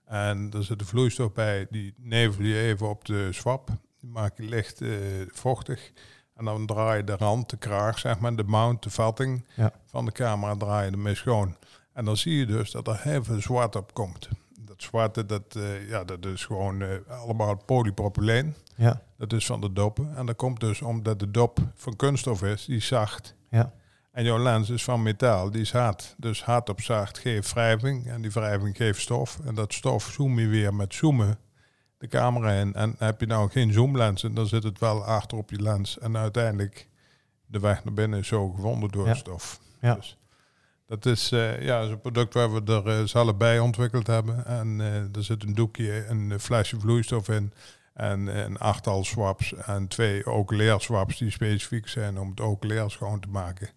En 0.05 0.51
er 0.53 0.63
zit 0.63 0.79
een 0.81 0.85
vloeistof 0.87 1.33
bij, 1.33 1.67
die 1.69 1.93
nevel 1.97 2.43
je 2.43 2.59
even 2.61 2.89
op 2.89 3.05
de 3.05 3.27
swap. 3.31 3.67
Die 3.99 4.09
maak 4.09 4.37
je 4.37 4.43
licht 4.43 4.81
eh, 4.81 4.89
vochtig. 5.31 5.91
En 6.35 6.45
dan 6.45 6.65
draai 6.65 6.97
je 6.97 7.03
de 7.03 7.15
rand, 7.15 7.49
de 7.49 7.57
kraag, 7.57 7.99
zeg 7.99 8.19
maar, 8.19 8.35
de 8.35 8.43
mount, 8.43 8.83
de 8.83 8.89
vatting 8.89 9.45
Ja. 9.55 9.71
van 9.85 10.05
de 10.05 10.11
camera, 10.11 10.55
draai 10.55 10.85
je 10.85 10.91
ermee 10.91 11.15
schoon. 11.15 11.55
En 11.93 12.05
dan 12.05 12.17
zie 12.17 12.37
je 12.37 12.45
dus 12.45 12.71
dat 12.71 12.87
er 12.87 12.99
heel 13.01 13.23
veel 13.23 13.41
zwart 13.41 13.75
op 13.75 13.93
komt. 13.93 14.29
Dat 14.73 14.81
zwarte, 14.83 15.25
dat, 15.25 15.55
eh, 15.55 15.89
ja, 15.89 16.03
dat 16.03 16.25
is 16.25 16.45
gewoon 16.45 16.81
eh, 16.81 16.89
allemaal 17.07 17.55
polypropyleen. 17.65 18.55
Ja. 18.75 19.01
Dat 19.17 19.33
is 19.33 19.45
van 19.45 19.61
de 19.61 19.73
doppen. 19.73 20.15
En 20.15 20.25
dat 20.25 20.35
komt 20.35 20.59
dus 20.59 20.81
omdat 20.81 21.19
de 21.19 21.31
dop 21.31 21.59
van 21.75 21.95
kunststof 21.95 22.43
is, 22.43 22.65
die 22.65 22.75
is 22.77 22.87
zacht. 22.87 23.35
Ja. 23.49 23.73
En 24.11 24.23
jouw 24.23 24.37
lens 24.39 24.69
is 24.69 24.83
van 24.83 25.03
metaal, 25.03 25.51
die 25.51 25.61
is 25.61 25.71
hard. 25.71 26.15
Dus 26.17 26.43
hard 26.43 26.69
op 26.69 26.81
zacht 26.81 27.17
geeft 27.17 27.53
wrijving 27.53 28.07
en 28.07 28.21
die 28.21 28.31
wrijving 28.31 28.75
geeft 28.77 29.01
stof. 29.01 29.39
En 29.45 29.55
dat 29.55 29.73
stof 29.73 30.03
zoom 30.03 30.39
je 30.39 30.47
weer 30.47 30.73
met 30.73 30.93
zoomen 30.93 31.37
de 31.97 32.07
camera 32.07 32.51
in. 32.51 32.73
En 32.73 32.95
heb 32.97 33.19
je 33.19 33.25
nou 33.25 33.49
geen 33.49 33.73
zoomlens, 33.73 34.23
en 34.23 34.33
dan 34.33 34.47
zit 34.47 34.63
het 34.63 34.79
wel 34.79 35.03
achter 35.05 35.37
op 35.37 35.49
je 35.49 35.61
lens. 35.61 35.99
En 35.99 36.17
uiteindelijk 36.17 36.87
de 37.45 37.59
weg 37.59 37.83
naar 37.83 37.93
binnen 37.93 38.19
is 38.19 38.27
zo 38.27 38.49
gevonden 38.49 38.89
door 38.89 39.07
Ja. 39.07 39.13
stof. 39.13 39.59
Ja. 39.81 39.95
Dus 39.95 40.17
Dat 40.93 41.05
is, 41.05 41.31
eh, 41.31 41.61
ja, 41.61 41.81
een 41.81 41.99
product 41.99 42.33
waar 42.33 42.53
we 42.53 42.61
er 42.71 42.87
eh, 42.87 43.05
zelf 43.05 43.37
bij 43.37 43.59
ontwikkeld 43.59 44.07
hebben. 44.07 44.45
En 44.45 44.81
eh, 44.81 45.15
er 45.15 45.23
zit 45.23 45.43
een 45.43 45.53
doekje, 45.53 46.05
een 46.07 46.39
flesje 46.39 46.79
vloeistof 46.79 47.29
in. 47.29 47.53
En 47.93 48.27
een 48.45 48.57
achttal 48.57 49.03
swaps 49.03 49.53
en 49.53 49.87
twee 49.87 50.23
leerswaps 50.47 51.17
die 51.17 51.29
specifiek 51.29 51.87
zijn 51.87 52.19
om 52.19 52.33
het 52.35 52.63
leer 52.63 52.89
schoon 52.89 53.19
te 53.19 53.27
maken. 53.27 53.69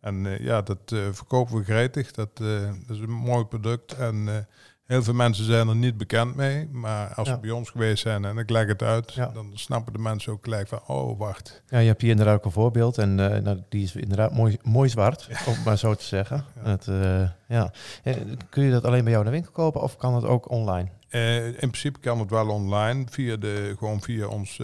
En 0.00 0.42
ja, 0.42 0.62
dat 0.62 0.80
verkopen 1.12 1.56
we 1.56 1.64
gretig. 1.64 2.12
Dat, 2.12 2.40
is 2.88 2.98
een 2.98 3.10
mooi 3.10 3.44
product. 3.44 3.92
En 3.92 4.46
Heel 4.86 5.02
veel 5.02 5.14
mensen 5.14 5.44
zijn 5.44 5.68
er 5.68 5.76
niet 5.76 5.96
bekend 5.96 6.36
mee, 6.36 6.68
maar 6.72 7.14
als 7.14 7.28
ze 7.28 7.38
bij 7.38 7.50
ons 7.50 7.70
geweest 7.70 8.02
zijn 8.02 8.24
en 8.24 8.38
ik 8.38 8.50
leg 8.50 8.66
het 8.66 8.82
uit, 8.82 9.14
dan 9.14 9.50
snappen 9.54 9.92
de 9.92 9.98
mensen 9.98 10.32
ook 10.32 10.44
gelijk 10.44 10.68
van, 10.68 10.80
oh 10.86 11.18
wacht. 11.18 11.62
Ja, 11.68 11.78
je 11.78 11.86
hebt 11.86 12.00
hier 12.00 12.10
inderdaad 12.10 12.36
ook 12.36 12.44
een 12.44 12.50
voorbeeld 12.50 12.98
en 12.98 13.10
uh, 13.18 13.36
nou, 13.36 13.62
die 13.68 13.82
is 13.82 13.96
inderdaad 13.96 14.32
mooi, 14.32 14.58
mooi 14.62 14.88
zwart, 14.88 15.28
om 15.46 15.54
maar 15.64 15.78
zo 15.78 15.94
te 15.94 16.04
zeggen. 16.04 16.44
Het, 16.58 16.86
uh, 16.86 17.28
ja. 17.48 17.72
kun 18.50 18.64
je 18.64 18.70
dat 18.70 18.84
alleen 18.84 19.02
bij 19.02 19.12
jou 19.12 19.24
in 19.24 19.30
de 19.30 19.36
winkel 19.36 19.52
kopen 19.52 19.82
of 19.82 19.96
kan 19.96 20.14
het 20.14 20.24
ook 20.24 20.50
online? 20.50 20.88
Uh, 21.10 21.46
in 21.46 21.54
principe 21.54 22.00
kan 22.00 22.18
het 22.18 22.30
wel 22.30 22.48
online, 22.48 23.04
via 23.10 23.36
de, 23.36 23.74
gewoon 23.78 24.00
via 24.02 24.26
ons 24.26 24.60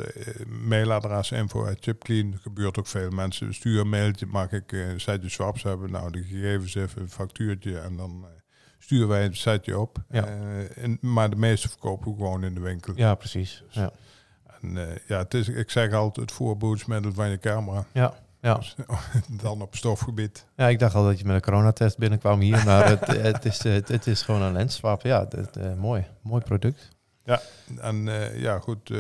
mailadres 0.47 1.31
info 1.31 1.69
chipclean. 1.81 2.39
gebeurt 2.43 2.79
ook 2.79 2.87
veel 2.87 3.11
mensen. 3.11 3.55
Stuur 3.55 3.81
een 3.81 3.89
mailtje, 3.89 4.27
mag 4.27 4.53
ik 4.53 4.73
een 4.73 5.01
setje 5.01 5.29
swaps 5.29 5.63
hebben? 5.63 5.91
Nou, 5.91 6.11
de 6.11 6.23
gegevens 6.23 6.75
even, 6.75 7.03
een 7.03 7.11
factuurtje 7.11 7.79
en 7.79 7.97
dan 7.97 8.27
sturen 8.83 9.09
wij 9.09 9.25
een 9.25 9.37
setje 9.37 9.79
op. 9.79 9.97
Ja. 10.11 10.29
Uh, 10.29 10.85
en, 10.85 10.99
maar 11.01 11.31
de 11.31 11.37
meeste 11.37 11.69
verkopen 11.69 12.11
we 12.11 12.17
gewoon 12.17 12.45
in 12.45 12.55
de 12.55 12.61
winkel. 12.61 12.93
Ja, 12.97 13.15
precies. 13.15 13.63
Dus, 13.67 13.75
ja. 13.75 13.91
En 14.61 14.77
uh, 14.77 14.83
ja, 15.07 15.19
het 15.19 15.35
is, 15.35 15.49
ik 15.49 15.71
zeg 15.71 15.93
altijd 15.93 16.17
het 16.17 16.37
voorboedsmiddel 16.37 17.13
van 17.13 17.29
je 17.29 17.39
camera. 17.39 17.85
Ja. 17.93 18.15
Ja. 18.41 18.55
Dus, 18.55 18.77
dan 19.43 19.63
op 19.63 19.77
stofgebied. 19.77 20.47
Ja, 20.57 20.69
ik 20.69 20.79
dacht 20.79 20.95
al 20.95 21.05
dat 21.05 21.19
je 21.19 21.25
met 21.25 21.35
een 21.35 21.41
coronatest 21.41 21.99
binnenkwam 21.99 22.41
hier, 22.41 22.63
maar 22.67 22.89
het, 22.89 23.07
het, 23.07 23.45
is, 23.45 23.63
het, 23.63 23.89
het, 23.89 24.07
is 24.07 24.23
gewoon 24.23 24.43
een 24.43 24.53
lensswap. 24.53 25.03
Ja, 25.03 25.27
het, 25.29 25.57
uh, 25.57 25.75
mooi. 25.75 26.07
Mooi 26.23 26.43
product. 26.43 26.89
Ja, 27.25 27.41
en 27.81 28.05
ja, 28.35 28.59
goed. 28.59 28.91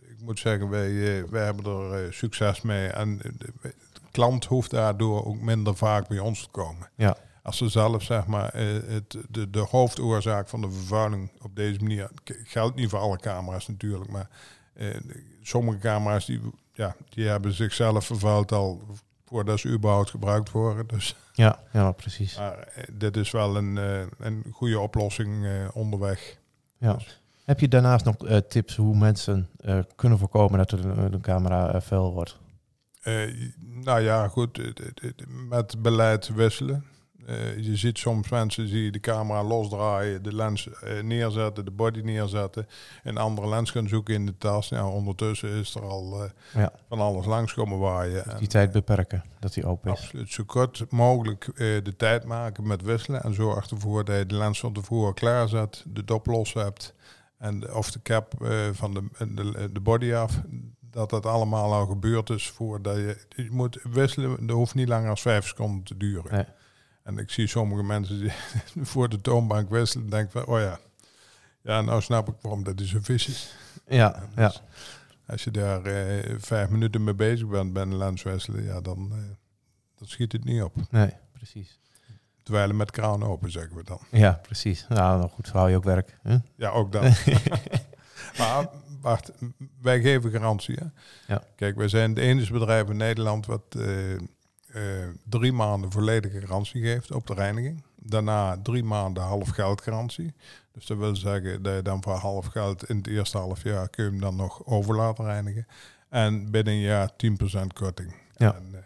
ik 0.00 0.20
moet 0.20 0.38
zeggen, 0.38 0.68
wij, 0.68 1.24
wij 1.30 1.44
hebben 1.44 1.64
er 1.64 2.12
succes 2.14 2.60
mee. 2.60 2.88
En 2.88 3.18
de 3.18 3.74
klant 4.10 4.44
hoeft 4.44 4.70
daardoor 4.70 5.24
ook 5.24 5.40
minder 5.40 5.76
vaak 5.76 6.08
bij 6.08 6.18
ons 6.18 6.42
te 6.42 6.48
komen. 6.50 6.88
Ja 6.96 7.16
als 7.42 7.56
ze 7.56 7.68
zelf 7.68 8.02
zeg 8.02 8.26
maar 8.26 8.48
eh, 8.48 8.66
het, 8.86 9.16
de, 9.28 9.50
de 9.50 9.66
hoofdoorzaak 9.70 10.48
van 10.48 10.60
de 10.60 10.70
vervuiling 10.70 11.30
op 11.42 11.56
deze 11.56 11.78
manier 11.78 12.10
geldt 12.24 12.76
niet 12.76 12.90
voor 12.90 12.98
alle 12.98 13.18
camera's 13.18 13.68
natuurlijk, 13.68 14.10
maar 14.10 14.28
eh, 14.74 15.00
sommige 15.42 15.78
camera's 15.78 16.26
die, 16.26 16.40
ja, 16.72 16.96
die 17.08 17.26
hebben 17.26 17.52
zichzelf 17.52 18.04
vervuild 18.04 18.52
al 18.52 18.82
voordat 19.24 19.58
ze 19.58 19.68
überhaupt 19.68 20.10
gebruikt 20.10 20.50
worden. 20.50 20.86
Dus. 20.86 21.14
Ja, 21.34 21.62
ja, 21.72 21.92
precies. 21.92 22.36
Maar 22.36 22.58
eh, 22.58 22.84
dit 22.92 23.16
is 23.16 23.30
wel 23.30 23.56
een, 23.56 23.76
een 24.18 24.44
goede 24.50 24.80
oplossing 24.80 25.46
onderweg. 25.72 26.38
Ja. 26.78 26.92
Dus. 26.92 27.20
Heb 27.44 27.60
je 27.60 27.68
daarnaast 27.68 28.04
nog 28.04 28.16
tips 28.48 28.76
hoe 28.76 28.96
mensen 28.96 29.48
kunnen 29.94 30.18
voorkomen 30.18 30.58
dat 30.58 30.70
de 30.70 31.18
camera 31.20 31.80
vuil 31.80 32.12
wordt? 32.12 32.38
nou 33.60 34.00
ja, 34.00 34.28
goed, 34.28 34.60
met 35.48 35.82
beleid 35.82 36.28
wisselen. 36.28 36.84
Uh, 37.28 37.58
je 37.58 37.76
ziet 37.76 37.98
soms 37.98 38.28
mensen 38.28 38.66
die 38.66 38.90
de 38.90 39.00
camera 39.00 39.42
losdraaien, 39.42 40.22
de 40.22 40.34
lens 40.34 40.66
uh, 40.66 41.02
neerzetten, 41.02 41.64
de 41.64 41.70
body 41.70 42.00
neerzetten, 42.00 42.66
een 43.02 43.16
andere 43.16 43.48
lens 43.48 43.70
gaan 43.70 43.88
zoeken 43.88 44.14
in 44.14 44.26
de 44.26 44.38
tas. 44.38 44.70
Nou, 44.70 44.92
ondertussen 44.92 45.48
is 45.48 45.74
er 45.74 45.82
al 45.82 46.22
uh, 46.22 46.30
ja. 46.54 46.72
van 46.88 47.00
alles 47.00 47.26
langs 47.26 47.54
komen 47.54 47.78
waaien. 47.78 48.24
Dus 48.24 48.38
die 48.38 48.48
tijd 48.48 48.72
beperken, 48.72 49.24
dat 49.40 49.54
die 49.54 49.66
open 49.66 49.92
is. 49.92 49.98
Absoluut, 49.98 50.30
zo 50.30 50.44
kort 50.44 50.84
mogelijk 50.90 51.50
de 51.56 51.94
tijd 51.96 52.24
maken 52.24 52.66
met 52.66 52.82
wisselen 52.82 53.22
en 53.22 53.34
zorg 53.34 53.70
ervoor 53.70 54.04
dat 54.04 54.16
je 54.16 54.26
de 54.26 54.36
lens 54.36 54.60
van 54.60 54.72
tevoren 54.72 55.14
klaarzet, 55.14 55.84
de 55.86 56.04
dop 56.04 56.26
los 56.26 56.52
hebt 56.52 56.94
en 57.38 57.74
of 57.74 57.90
de 57.90 58.02
cap 58.02 58.34
van 58.72 58.94
de, 58.94 59.04
de, 59.34 59.72
de 59.72 59.80
body 59.80 60.12
af 60.12 60.40
dat 60.92 61.10
dat 61.10 61.26
allemaal 61.26 61.72
al 61.72 61.86
gebeurd 61.86 62.30
is 62.30 62.48
voordat 62.48 62.96
je, 62.96 63.16
je 63.28 63.48
moet 63.50 63.78
wisselen. 63.82 64.46
Dat 64.46 64.56
hoeft 64.56 64.74
niet 64.74 64.88
langer 64.88 65.06
dan 65.06 65.16
vijf 65.16 65.46
seconden 65.46 65.82
te 65.82 65.96
duren. 65.96 66.32
Nee. 66.32 66.44
En 67.02 67.18
ik 67.18 67.30
zie 67.30 67.46
sommige 67.46 67.82
mensen 67.82 68.20
die 68.20 68.32
voor 68.92 69.08
de 69.08 69.20
toonbank 69.20 69.70
wisselen 69.70 70.04
en 70.04 70.10
denken 70.10 70.30
van, 70.30 70.44
oh 70.44 70.60
ja, 70.60 70.78
ja, 71.62 71.80
nou 71.80 72.00
snap 72.00 72.28
ik 72.28 72.34
waarom 72.40 72.64
dat 72.64 72.80
is 72.80 72.88
zo 72.88 72.98
vis 73.02 73.28
is. 73.28 73.54
Ja, 73.86 74.28
ja. 74.36 74.48
Dus 74.48 74.62
als 75.26 75.44
je 75.44 75.50
daar 75.50 75.84
eh, 75.84 76.34
vijf 76.38 76.68
minuten 76.68 77.04
mee 77.04 77.14
bezig 77.14 77.46
bent 77.46 77.72
bij 77.72 77.82
een 77.82 77.96
lenswisselen, 77.96 78.64
ja, 78.64 78.80
dan, 78.80 79.12
dan 79.98 80.08
schiet 80.08 80.32
het 80.32 80.44
niet 80.44 80.62
op. 80.62 80.74
Nee, 80.90 81.12
precies. 81.32 81.80
Terwijl 82.42 82.72
met 82.72 82.90
kraan 82.90 83.22
open, 83.22 83.50
zeggen 83.50 83.76
we 83.76 83.84
dan. 83.84 84.00
Ja, 84.10 84.38
precies. 84.42 84.86
Nou, 84.88 85.20
dan 85.20 85.28
goed, 85.28 85.48
hou 85.48 85.70
je 85.70 85.76
ook 85.76 85.84
werk. 85.84 86.18
Hè? 86.22 86.36
Ja, 86.56 86.68
ook 86.68 86.92
dat. 86.92 87.02
maar 88.38 88.68
wacht, 89.00 89.32
wij 89.80 90.00
geven 90.00 90.30
garantie. 90.30 90.76
Hè? 90.78 90.86
Ja. 91.34 91.42
Kijk, 91.56 91.76
wij 91.76 91.88
zijn 91.88 92.10
het 92.10 92.18
enige 92.18 92.52
bedrijf 92.52 92.88
in 92.88 92.96
Nederland 92.96 93.46
wat... 93.46 93.62
Uh, 93.76 94.20
uh, 94.74 95.08
drie 95.28 95.52
maanden 95.52 95.90
volledige 95.90 96.40
garantie 96.40 96.82
geeft 96.82 97.10
op 97.10 97.26
de 97.26 97.34
reiniging. 97.34 97.84
Daarna 97.96 98.58
drie 98.62 98.84
maanden 98.84 99.22
half 99.22 99.48
geld 99.48 99.80
garantie. 99.80 100.34
Dus 100.72 100.86
dat 100.86 100.98
wil 100.98 101.16
zeggen 101.16 101.62
dat 101.62 101.74
je 101.74 101.82
dan 101.82 102.02
voor 102.02 102.12
half 102.12 102.46
geld 102.46 102.88
in 102.88 102.96
het 102.96 103.06
eerste 103.06 103.38
half 103.38 103.62
jaar 103.62 103.88
kun 103.88 104.04
je 104.04 104.10
hem 104.10 104.20
dan 104.20 104.36
nog 104.36 104.66
over 104.66 104.94
laten 104.94 105.24
reinigen. 105.24 105.66
En 106.08 106.50
binnen 106.50 106.72
een 106.72 106.80
jaar 106.80 107.10
10% 107.10 107.66
korting. 107.74 108.14
Ja. 108.36 108.54
En, 108.54 108.68
uh, 108.72 108.78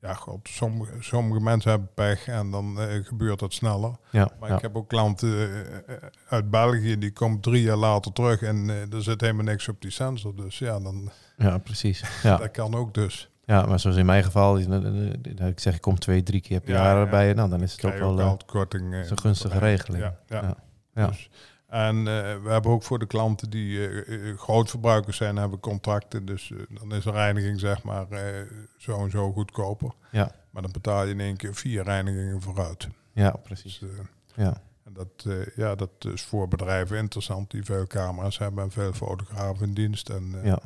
ja, 0.00 0.14
god, 0.14 0.48
sommige, 0.48 0.92
sommige 1.00 1.40
mensen 1.40 1.70
hebben 1.70 1.90
pech 1.94 2.26
en 2.28 2.50
dan 2.50 2.80
uh, 2.80 3.04
gebeurt 3.04 3.38
dat 3.38 3.52
sneller. 3.52 3.96
Ja, 4.10 4.30
maar 4.40 4.50
ik 4.50 4.62
heb 4.62 4.76
ook 4.76 4.88
klanten 4.88 5.50
uit 6.28 6.50
België 6.50 6.98
die 6.98 7.12
komen 7.12 7.40
drie 7.40 7.62
jaar 7.62 7.76
later 7.76 8.12
terug 8.12 8.42
en 8.42 8.68
er 8.68 9.02
zit 9.02 9.20
helemaal 9.20 9.44
niks 9.44 9.68
op 9.68 9.80
die 9.80 9.90
sensor. 9.90 10.36
Dus 10.36 10.58
ja, 10.58 10.80
dan. 10.80 11.10
Ja, 11.36 11.58
precies. 11.58 12.04
Ja. 12.22 12.36
dat 12.44 12.50
kan 12.50 12.74
ook 12.74 12.94
dus. 12.94 13.33
Ja, 13.46 13.66
maar 13.66 13.80
zoals 13.80 13.96
in 13.96 14.06
mijn 14.06 14.24
geval, 14.24 14.58
ik 14.58 15.60
zeg 15.60 15.74
ik 15.74 15.80
kom 15.80 15.98
twee, 15.98 16.22
drie 16.22 16.40
keer 16.40 16.60
per 16.60 16.74
jaar 16.74 16.98
ja, 16.98 17.10
bij, 17.10 17.32
nou, 17.32 17.50
dan 17.50 17.62
is 17.62 17.72
het 17.72 17.84
ook 17.84 17.98
wel 17.98 18.18
uh, 18.18 18.32
korting, 18.46 18.94
een 18.94 19.18
gunstige 19.18 19.58
regeling. 19.58 20.12
Ja, 20.28 20.56
ja. 20.94 21.06
Dus, 21.06 21.30
en 21.66 21.96
uh, 21.96 22.04
we 22.42 22.48
hebben 22.48 22.70
ook 22.70 22.82
voor 22.82 22.98
de 22.98 23.06
klanten 23.06 23.50
die 23.50 23.68
uh, 23.68 24.38
grootverbruikers 24.38 25.16
zijn, 25.16 25.36
hebben 25.36 25.60
contracten. 25.60 26.24
Dus 26.26 26.52
dan 26.68 26.94
is 26.94 27.04
een 27.04 27.12
reiniging 27.12 27.60
zeg 27.60 27.82
maar 27.82 28.06
zo 28.78 29.04
en 29.04 29.10
zo 29.10 29.32
goedkoper. 29.32 29.90
Ja. 30.10 30.30
Maar 30.50 30.62
dan 30.62 30.72
betaal 30.72 31.04
je 31.04 31.12
in 31.12 31.20
één 31.20 31.36
keer 31.36 31.54
vier 31.54 31.82
reinigingen 31.82 32.42
vooruit. 32.42 32.88
Ja, 33.12 33.30
precies. 33.30 33.78
Dus, 33.78 33.90
ja. 34.34 34.62
En 34.84 34.92
dat, 34.92 35.26
ja, 35.56 35.74
dat 35.74 35.90
is 36.12 36.22
voor 36.22 36.48
bedrijven 36.48 36.96
interessant 36.96 37.50
die 37.50 37.64
veel 37.64 37.86
camera's 37.86 38.38
hebben 38.38 38.64
en 38.64 38.70
veel 38.70 38.92
fotografen 38.92 39.66
in 39.66 39.74
dienst. 39.74 40.08
En, 40.08 40.40
ja. 40.42 40.58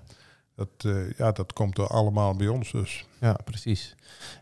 Dat, 0.59 0.69
uh, 0.87 1.11
ja, 1.17 1.33
dat 1.33 1.53
komt 1.53 1.79
er 1.79 1.87
allemaal 1.87 2.37
bij 2.37 2.49
ons 2.49 2.73
dus. 2.73 3.07
Ja, 3.21 3.37
precies. 3.45 3.95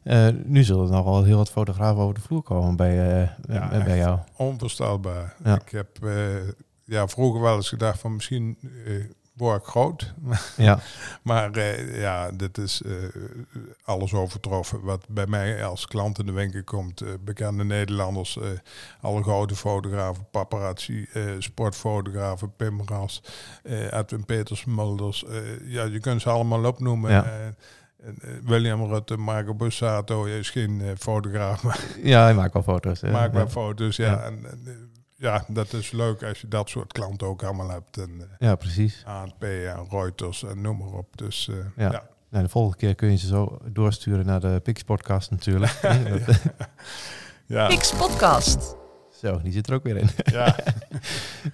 Uh, 0.04 0.28
nu 0.44 0.64
zullen 0.64 0.84
er 0.84 0.92
nog 0.92 1.04
wel 1.04 1.24
heel 1.24 1.36
wat 1.36 1.50
fotografen 1.50 2.02
over 2.02 2.14
de 2.14 2.20
vloer 2.20 2.42
komen 2.42 2.76
bij, 2.76 3.22
uh, 3.22 3.28
ja, 3.54 3.84
bij 3.84 3.96
jou. 3.96 4.18
Onvoorstelbaar. 4.36 5.36
Ik 5.44 5.68
heb 5.68 5.88
ja, 6.84 7.08
vroeger 7.08 7.40
wel 7.40 7.56
eens 7.56 7.68
gedacht 7.68 7.98
van 7.98 8.14
misschien 8.14 8.58
word 9.36 9.60
ik 9.60 9.66
groot. 9.66 10.14
Ja. 10.56 10.78
maar 11.22 11.56
uh, 11.56 12.00
ja, 12.00 12.30
dit 12.30 12.58
is 12.58 12.82
uh, 12.86 12.94
alles 13.84 14.14
overtroffen. 14.14 14.82
Wat 14.82 15.04
bij 15.08 15.26
mij 15.26 15.64
als 15.64 15.86
klant 15.86 16.18
in 16.18 16.26
de 16.26 16.32
winkel 16.32 16.64
komt. 16.64 17.02
Uh, 17.02 17.08
bekende 17.20 17.64
Nederlanders, 17.64 18.38
alle 19.00 19.22
grote 19.22 19.56
fotografen, 19.56 20.26
paparazzi, 20.30 21.06
sportfotografen, 21.38 22.52
Pim 22.56 22.80
Ras, 22.84 23.22
Edwin 23.90 24.24
Peters, 24.24 24.64
Mulders. 24.64 25.24
ja, 25.64 25.84
je 25.84 26.00
kunt 26.00 26.22
ze 26.22 26.28
allemaal 26.28 26.64
opnoemen. 26.64 27.10
Ja. 27.10 27.54
William 28.44 28.84
Rutte, 28.92 29.16
Marco 29.16 29.54
Bussato, 29.54 30.28
je 30.28 30.38
is 30.38 30.50
geen 30.50 30.82
fotograaf. 30.98 31.62
Maar 31.62 31.80
ja, 32.02 32.22
hij 32.22 32.34
maakt 32.34 32.52
wel 32.52 32.62
foto's. 32.62 33.00
Maakt 33.00 33.34
wel 33.34 33.48
foto's, 33.48 33.96
ja. 33.96 34.10
ja. 34.10 34.22
En, 34.22 34.44
ja, 35.16 35.44
dat 35.48 35.72
is 35.72 35.90
leuk 35.90 36.22
als 36.22 36.40
je 36.40 36.48
dat 36.48 36.68
soort 36.68 36.92
klanten 36.92 37.26
ook 37.26 37.42
allemaal 37.42 37.70
hebt. 37.70 37.98
En, 37.98 38.10
uh, 38.10 38.24
ja, 38.38 38.54
precies. 38.54 39.02
ANP 39.06 39.42
en 39.42 39.86
Reuters 39.90 40.44
en 40.44 40.60
noem 40.60 40.78
maar 40.78 40.92
op. 40.92 41.16
Dus 41.16 41.48
uh, 41.50 41.56
ja. 41.76 41.90
ja. 41.90 42.08
Nou, 42.28 42.44
de 42.44 42.50
volgende 42.50 42.76
keer 42.76 42.94
kun 42.94 43.10
je 43.10 43.16
ze 43.16 43.26
zo 43.26 43.58
doorsturen 43.72 44.26
naar 44.26 44.40
de 44.40 44.60
Pix 44.62 44.82
podcast 44.82 45.30
natuurlijk. 45.30 45.80
ja. 47.46 47.66
Pix 47.66 47.92
podcast. 47.92 48.76
Zo, 49.10 49.40
die 49.42 49.52
zit 49.52 49.68
er 49.68 49.74
ook 49.74 49.82
weer 49.82 49.96
in. 49.96 50.08
Ja, 50.24 50.56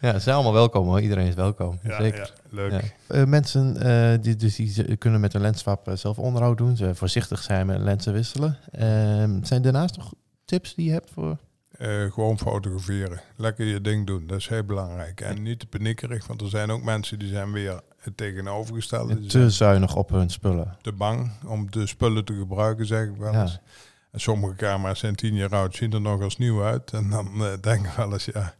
ja 0.00 0.12
ze 0.12 0.18
zijn 0.18 0.34
allemaal 0.34 0.52
welkom 0.52 0.86
hoor. 0.86 1.00
Iedereen 1.00 1.26
is 1.26 1.34
welkom. 1.34 1.78
Ja, 1.82 2.00
Zeker. 2.00 2.18
Ja, 2.18 2.48
leuk. 2.48 2.94
Uh, 3.08 3.24
mensen 3.24 3.74
die, 4.22 4.36
dus 4.36 4.56
die 4.56 4.96
kunnen 4.96 5.20
met 5.20 5.34
een 5.34 5.40
lenswap 5.40 5.90
zelf 5.94 6.18
onderhoud 6.18 6.58
doen. 6.58 6.76
Ze 6.76 6.94
voorzichtig 6.94 7.42
zijn 7.42 7.66
met 7.66 7.80
lenzen 7.80 8.12
wisselen. 8.12 8.58
Ehm, 8.70 9.44
zijn 9.44 9.62
daarnaast 9.62 9.96
nog 9.96 10.12
tips 10.44 10.74
die 10.74 10.86
je 10.86 10.92
hebt 10.92 11.10
voor 11.10 11.38
uh, 11.82 12.12
gewoon 12.12 12.38
fotograferen. 12.38 13.20
Lekker 13.36 13.66
je 13.66 13.80
ding 13.80 14.06
doen, 14.06 14.26
dat 14.26 14.38
is 14.38 14.48
heel 14.48 14.64
belangrijk. 14.64 15.20
En 15.20 15.42
niet 15.42 15.58
te 15.58 15.66
paniekerig, 15.66 16.26
want 16.26 16.40
er 16.40 16.48
zijn 16.48 16.70
ook 16.70 16.82
mensen 16.82 17.18
die 17.18 17.28
zijn 17.28 17.52
weer 17.52 17.80
het 17.96 18.16
tegenovergestelde. 18.16 19.26
te 19.26 19.50
zuinig 19.50 19.96
op 19.96 20.10
hun 20.10 20.30
spullen. 20.30 20.76
Te 20.80 20.92
bang 20.92 21.30
om 21.46 21.70
de 21.70 21.86
spullen 21.86 22.24
te 22.24 22.34
gebruiken, 22.34 22.86
zeg 22.86 23.08
ik 23.08 23.16
wel 23.16 23.34
eens. 23.34 23.60
En 24.10 24.20
sommige 24.20 24.54
camera's 24.54 24.98
zijn 24.98 25.14
tien 25.14 25.34
jaar 25.34 25.54
oud, 25.54 25.74
zien 25.74 25.92
er 25.92 26.00
nog 26.00 26.22
als 26.22 26.38
nieuw 26.38 26.62
uit. 26.62 26.92
En 26.92 27.10
dan 27.10 27.28
uh, 27.34 27.52
denk 27.60 27.86
ik 27.86 27.92
wel 27.92 28.12
eens, 28.12 28.24
ja, 28.24 28.54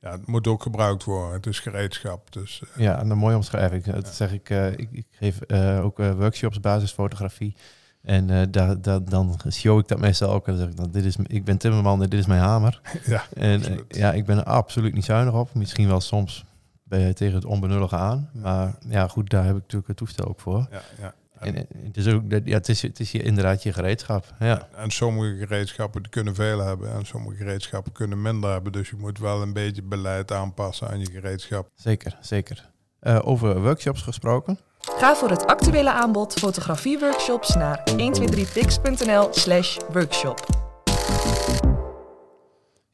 ja, 0.00 0.10
het 0.10 0.26
moet 0.26 0.46
ook 0.46 0.62
gebruikt 0.62 1.04
worden. 1.04 1.32
Het 1.32 1.46
is 1.46 1.60
gereedschap. 1.60 2.32
Dus, 2.32 2.62
uh, 2.64 2.84
ja, 2.84 3.00
een 3.00 3.18
mooie 3.18 3.36
omschrijving. 3.36 3.84
Dat 3.84 4.14
zeg 4.14 4.32
ik, 4.32 4.50
ik, 4.50 4.88
ik, 4.92 5.06
geef 5.10 5.50
ook 5.82 5.96
workshops 5.96 6.60
basisfotografie. 6.60 7.54
En 8.02 8.28
uh, 8.28 8.42
daar, 8.50 8.80
daar, 8.80 9.04
dan 9.04 9.38
show 9.50 9.78
ik 9.78 9.88
dat 9.88 9.98
meestal 9.98 10.30
ook. 10.30 10.46
En 10.46 10.52
dan 10.52 10.62
zeg 10.62 10.70
ik, 10.70 10.78
nou, 10.78 10.90
dit 10.90 11.04
is, 11.04 11.16
ik 11.26 11.44
ben 11.44 11.58
timmerman 11.58 12.02
en 12.02 12.08
dit 12.08 12.18
is 12.18 12.26
mijn 12.26 12.40
hamer. 12.40 12.80
Ja, 13.04 13.24
en 13.34 13.72
uh, 13.72 13.78
ja, 13.88 14.12
ik 14.12 14.24
ben 14.24 14.36
er 14.36 14.44
absoluut 14.44 14.94
niet 14.94 15.04
zuinig 15.04 15.34
op. 15.34 15.54
Misschien 15.54 15.88
wel 15.88 16.00
soms 16.00 16.44
bij, 16.82 17.12
tegen 17.12 17.34
het 17.34 17.44
onbenullige 17.44 17.96
aan. 17.96 18.30
Maar 18.32 18.74
ja, 18.88 19.08
goed, 19.08 19.30
daar 19.30 19.44
heb 19.44 19.54
ik 19.54 19.60
natuurlijk 19.60 19.88
het 19.88 19.96
toestel 19.96 20.28
ook 20.28 20.40
voor. 20.40 20.68
Ja, 20.70 20.82
ja. 21.00 21.14
En, 21.38 21.56
en 21.56 21.66
het 21.84 21.96
is 21.96 22.08
ook, 22.08 22.22
ja, 22.28 22.56
het 22.56 22.68
is, 22.68 22.82
het 22.82 23.00
is 23.00 23.12
je, 23.12 23.22
inderdaad 23.22 23.62
je 23.62 23.72
gereedschap. 23.72 24.34
Ja. 24.38 24.68
En 24.76 24.90
sommige 24.90 25.36
gereedschappen 25.36 26.08
kunnen 26.08 26.34
veel 26.34 26.58
hebben 26.58 26.92
en 26.92 27.06
sommige 27.06 27.36
gereedschappen 27.36 27.92
kunnen 27.92 28.22
minder 28.22 28.50
hebben. 28.50 28.72
Dus 28.72 28.90
je 28.90 28.96
moet 28.96 29.18
wel 29.18 29.42
een 29.42 29.52
beetje 29.52 29.82
beleid 29.82 30.32
aanpassen 30.32 30.88
aan 30.88 30.98
je 30.98 31.10
gereedschap. 31.10 31.68
Zeker, 31.74 32.18
zeker. 32.20 32.70
Uh, 33.02 33.18
over 33.22 33.60
workshops 33.62 34.02
gesproken. 34.02 34.58
Ga 34.78 35.14
voor 35.14 35.30
het 35.30 35.46
actuele 35.46 35.92
aanbod 35.92 36.32
fotografieworkshops 36.32 37.54
naar 37.54 37.82
123pix.nl 37.90 39.28
slash 39.30 39.78
workshop. 39.92 40.46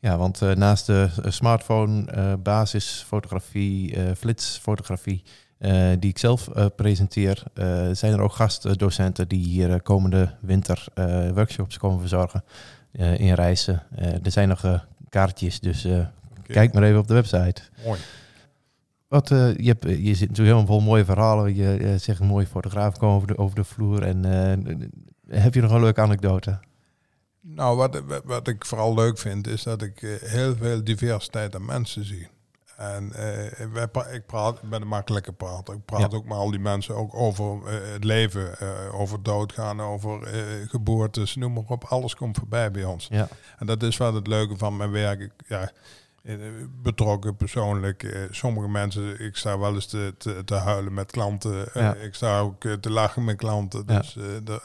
Ja, 0.00 0.16
want 0.16 0.42
uh, 0.42 0.52
naast 0.54 0.86
de 0.86 1.10
smartphone, 1.24 2.12
uh, 2.16 2.32
basisfotografie, 2.42 3.96
uh, 3.96 4.10
flitsfotografie, 4.18 5.22
die 5.98 6.10
ik 6.10 6.18
zelf 6.18 6.48
presenteer, 6.76 7.42
zijn 7.92 8.12
er 8.12 8.20
ook 8.20 8.32
gastdocenten 8.32 9.28
die 9.28 9.44
hier 9.44 9.82
komende 9.82 10.34
winter 10.40 10.84
workshops 11.34 11.78
komen 11.78 12.00
verzorgen 12.00 12.44
in 12.92 13.32
reizen. 13.32 13.82
er 14.22 14.30
zijn 14.30 14.48
nog 14.48 14.86
kaartjes, 15.08 15.60
dus 15.60 15.84
okay. 15.84 16.10
kijk 16.46 16.72
maar 16.72 16.82
even 16.82 16.98
op 16.98 17.08
de 17.08 17.14
website. 17.14 17.62
Mooi. 17.84 17.98
Wat, 19.08 19.30
uh, 19.30 19.56
je, 19.56 19.66
hebt, 19.66 19.84
je 19.84 20.14
zit 20.14 20.28
natuurlijk 20.28 20.56
helemaal 20.56 20.66
vol 20.66 20.80
mooie 20.80 21.04
verhalen. 21.04 21.54
Je, 21.54 21.78
je 21.80 21.98
zegt 21.98 22.20
een 22.20 22.26
mooie 22.26 22.46
fotograaf 22.46 22.98
komen 22.98 23.16
over 23.16 23.28
de, 23.28 23.38
over 23.38 23.54
de 23.54 23.64
vloer. 23.64 24.02
En 24.02 24.26
uh, 24.26 25.40
heb 25.40 25.54
je 25.54 25.60
nog 25.60 25.70
een 25.70 25.80
leuke 25.80 26.00
anekdote? 26.00 26.60
Nou, 27.40 27.76
wat, 27.76 28.02
wat 28.24 28.48
ik 28.48 28.66
vooral 28.66 28.94
leuk 28.94 29.18
vind, 29.18 29.46
is 29.46 29.62
dat 29.62 29.82
ik 29.82 30.18
heel 30.24 30.56
veel 30.56 30.84
diversiteit 30.84 31.54
aan 31.54 31.64
mensen 31.64 32.04
zie. 32.04 32.28
En 32.76 33.12
wij, 33.72 33.88
ik 34.12 34.26
praat, 34.26 34.62
ik 34.62 34.68
ben 34.68 34.82
een 34.82 34.88
makkelijke 34.88 35.32
prater. 35.32 35.74
Ik 35.74 35.84
praat 35.84 36.10
ja. 36.10 36.16
ook 36.16 36.24
met 36.24 36.36
al 36.36 36.50
die 36.50 36.60
mensen 36.60 36.94
ook 36.94 37.14
over 37.14 37.72
het 37.92 38.04
leven, 38.04 38.58
over 38.92 39.22
doodgaan, 39.22 39.80
over 39.80 40.28
geboortes, 40.68 41.36
noem 41.36 41.52
maar 41.52 41.62
op. 41.66 41.84
Alles 41.84 42.14
komt 42.14 42.36
voorbij 42.36 42.70
bij 42.70 42.84
ons. 42.84 43.06
Ja. 43.10 43.28
En 43.58 43.66
dat 43.66 43.82
is 43.82 43.96
wat 43.96 44.14
het 44.14 44.26
leuke 44.26 44.56
van 44.56 44.76
mijn 44.76 44.90
werk. 44.90 45.20
Ik, 45.20 45.32
ja, 45.46 45.70
betrokken 46.82 47.36
persoonlijk. 47.36 48.28
Sommige 48.30 48.68
mensen, 48.68 49.20
ik 49.20 49.36
sta 49.36 49.58
wel 49.58 49.74
eens 49.74 49.86
te, 49.86 50.14
te, 50.18 50.44
te 50.44 50.54
huilen 50.54 50.94
met 50.94 51.10
klanten. 51.10 51.68
Ja. 51.74 51.94
Ik 51.94 52.14
sta 52.14 52.40
ook 52.40 52.64
te 52.80 52.90
lachen 52.90 53.24
met 53.24 53.36
klanten. 53.36 53.86
Dus 53.86 54.14
ja. 54.14 54.40
de, 54.44 54.60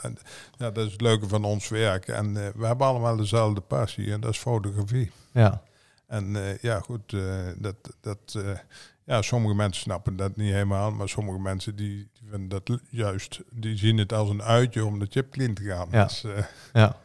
ja, 0.57 0.71
dat 0.71 0.85
is 0.85 0.91
het 0.91 1.01
leuke 1.01 1.27
van 1.27 1.43
ons 1.43 1.69
werk. 1.69 2.07
En 2.07 2.33
we 2.33 2.65
hebben 2.65 2.87
allemaal 2.87 3.15
dezelfde 3.15 3.61
passie 3.61 4.11
en 4.11 4.21
dat 4.21 4.31
is 4.31 4.37
fotografie. 4.37 5.11
Ja. 5.31 5.61
En 6.07 6.57
ja, 6.61 6.79
goed, 6.79 7.15
dat, 7.57 7.75
dat, 8.01 8.37
ja, 9.05 9.21
sommige 9.21 9.55
mensen 9.55 9.81
snappen 9.81 10.15
dat 10.15 10.35
niet 10.35 10.51
helemaal, 10.51 10.91
maar 10.91 11.09
sommige 11.09 11.39
mensen 11.39 11.75
die, 11.75 12.09
die 12.13 12.29
vinden 12.29 12.49
dat 12.49 12.79
juist, 12.89 13.41
die 13.51 13.77
zien 13.77 13.97
het 13.97 14.13
als 14.13 14.29
een 14.29 14.43
uitje 14.43 14.85
om 14.85 14.99
de 14.99 15.07
chip 15.09 15.31
clean 15.31 15.53
te 15.53 15.63
gaan. 15.63 15.87
Ja. 15.91 16.03
Dus, 16.03 16.25
ja. 16.73 17.01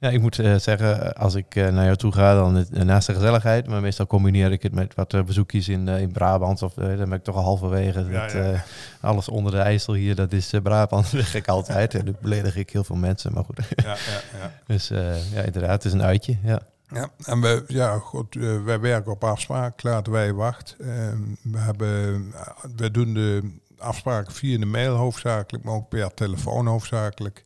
Ja, 0.00 0.08
ik 0.08 0.20
moet 0.20 0.38
uh, 0.38 0.58
zeggen, 0.58 1.14
als 1.14 1.34
ik 1.34 1.54
uh, 1.54 1.68
naar 1.68 1.84
jou 1.84 1.96
toe 1.96 2.12
ga, 2.12 2.34
dan 2.34 2.54
het, 2.54 2.84
naast 2.84 3.06
de 3.06 3.14
gezelligheid, 3.14 3.66
maar 3.66 3.80
meestal 3.80 4.06
combineer 4.06 4.52
ik 4.52 4.62
het 4.62 4.74
met 4.74 4.94
wat 4.94 5.12
uh, 5.12 5.22
bezoekjes 5.22 5.68
in, 5.68 5.88
in 5.88 6.12
Brabant. 6.12 6.62
Of 6.62 6.74
dan 6.74 6.96
ben 6.96 7.12
ik 7.12 7.24
toch 7.24 7.36
al 7.36 7.42
halverwege. 7.42 8.04
Ja, 8.04 8.22
dat, 8.22 8.32
ja. 8.32 8.64
alles 9.00 9.28
onder 9.28 9.52
de 9.52 9.58
IJssel 9.58 9.94
hier, 9.94 10.14
dat 10.14 10.32
is 10.32 10.52
Brabant, 10.62 11.06
zeg 11.14 11.34
ik 11.34 11.48
altijd. 11.48 11.94
En 11.94 12.04
dan 12.04 12.16
beledig 12.20 12.56
ik 12.56 12.70
heel 12.70 12.84
veel 12.84 12.96
mensen, 12.96 13.32
maar 13.32 13.44
goed. 13.44 13.58
Ja, 13.76 13.84
ja, 13.84 14.38
ja. 14.38 14.52
dus 14.74 14.88
ja, 15.32 15.42
inderdaad, 15.42 15.70
het 15.70 15.84
is 15.84 15.92
een 15.92 16.02
uitje. 16.02 16.36
Ja. 16.42 16.60
Ja, 16.92 17.10
en 17.24 17.40
we, 17.40 17.64
ja, 17.66 17.98
goed, 17.98 18.34
wij 18.64 18.80
werken 18.80 19.12
op 19.12 19.24
afspraak, 19.24 19.82
laten 19.82 20.12
wij 20.12 20.32
wacht. 20.32 20.76
we, 21.42 21.58
hebben, 21.58 22.32
we 22.76 22.90
doen 22.90 23.14
de 23.14 23.50
afspraak 23.78 24.30
via 24.30 24.58
de 24.58 24.66
mail 24.66 24.94
hoofdzakelijk, 24.94 25.64
maar 25.64 25.74
ook 25.74 25.88
per 25.88 26.14
telefoon 26.14 26.66
hoofdzakelijk. 26.66 27.44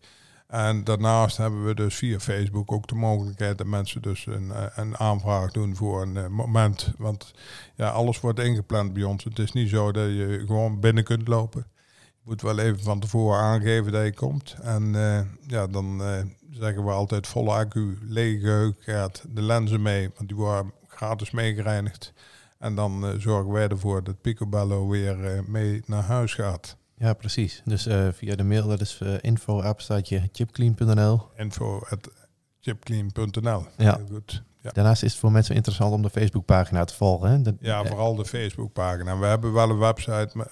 En 0.52 0.84
daarnaast 0.84 1.36
hebben 1.36 1.64
we 1.64 1.74
dus 1.74 1.94
via 1.94 2.18
Facebook 2.18 2.72
ook 2.72 2.86
de 2.86 2.94
mogelijkheid 2.94 3.58
dat 3.58 3.66
mensen 3.66 4.02
dus 4.02 4.26
een, 4.26 4.52
een 4.74 4.98
aanvraag 4.98 5.50
doen 5.50 5.76
voor 5.76 6.02
een 6.02 6.14
uh, 6.14 6.26
moment. 6.26 6.92
Want 6.98 7.34
ja, 7.74 7.88
alles 7.88 8.20
wordt 8.20 8.38
ingepland 8.38 8.92
bij 8.92 9.02
ons. 9.02 9.24
Het 9.24 9.38
is 9.38 9.52
niet 9.52 9.68
zo 9.68 9.92
dat 9.92 10.06
je 10.06 10.42
gewoon 10.46 10.80
binnen 10.80 11.04
kunt 11.04 11.28
lopen. 11.28 11.66
Je 11.94 12.22
moet 12.24 12.42
wel 12.42 12.58
even 12.58 12.80
van 12.80 13.00
tevoren 13.00 13.40
aangeven 13.40 13.92
dat 13.92 14.04
je 14.04 14.14
komt. 14.14 14.56
En 14.62 14.82
uh, 14.94 15.20
ja, 15.46 15.66
dan 15.66 16.02
zeggen 16.50 16.84
we 16.84 16.90
altijd 16.90 17.26
volle 17.26 17.52
accu, 17.52 17.98
lege 18.02 18.40
geheugenkaart, 18.40 19.24
de 19.28 19.42
lenzen 19.42 19.82
mee, 19.82 20.10
want 20.16 20.28
die 20.28 20.36
worden 20.36 20.72
gratis 20.86 21.30
meegereinigd. 21.30 22.12
En 22.58 22.74
dan 22.74 23.14
zorgen 23.18 23.52
wij 23.52 23.68
ervoor 23.68 24.04
dat 24.04 24.20
Picobello 24.20 24.88
weer 24.88 25.44
mee 25.46 25.82
naar 25.86 26.02
huis 26.02 26.34
gaat. 26.34 26.76
Ja, 27.02 27.12
precies. 27.12 27.62
Dus 27.64 27.86
uh, 27.86 28.08
via 28.12 28.36
de 28.36 28.42
mail, 28.42 28.68
dat 28.68 28.80
is 28.80 28.98
uh, 29.02 29.14
info 29.20 29.62
apenstaatje 29.62 30.28
chipclean.nl. 30.32 31.28
Info 31.36 31.80
at 31.90 32.10
chipclean.nl. 32.60 33.66
Ja. 33.76 34.00
Goed. 34.10 34.42
Ja. 34.60 34.70
Daarnaast 34.70 35.02
is 35.02 35.10
het 35.10 35.20
voor 35.20 35.32
mensen 35.32 35.54
interessant 35.54 35.92
om 35.94 36.02
de 36.02 36.10
Facebookpagina 36.10 36.84
te 36.84 36.94
volgen. 36.94 37.30
Hè? 37.30 37.52
Ja, 37.60 37.84
vooral 37.84 38.14
de 38.14 38.24
Facebookpagina. 38.24 39.18
We 39.18 39.26
hebben 39.26 39.52
wel 39.52 39.70
een 39.70 39.78
website, 39.78 40.30
maar 40.32 40.50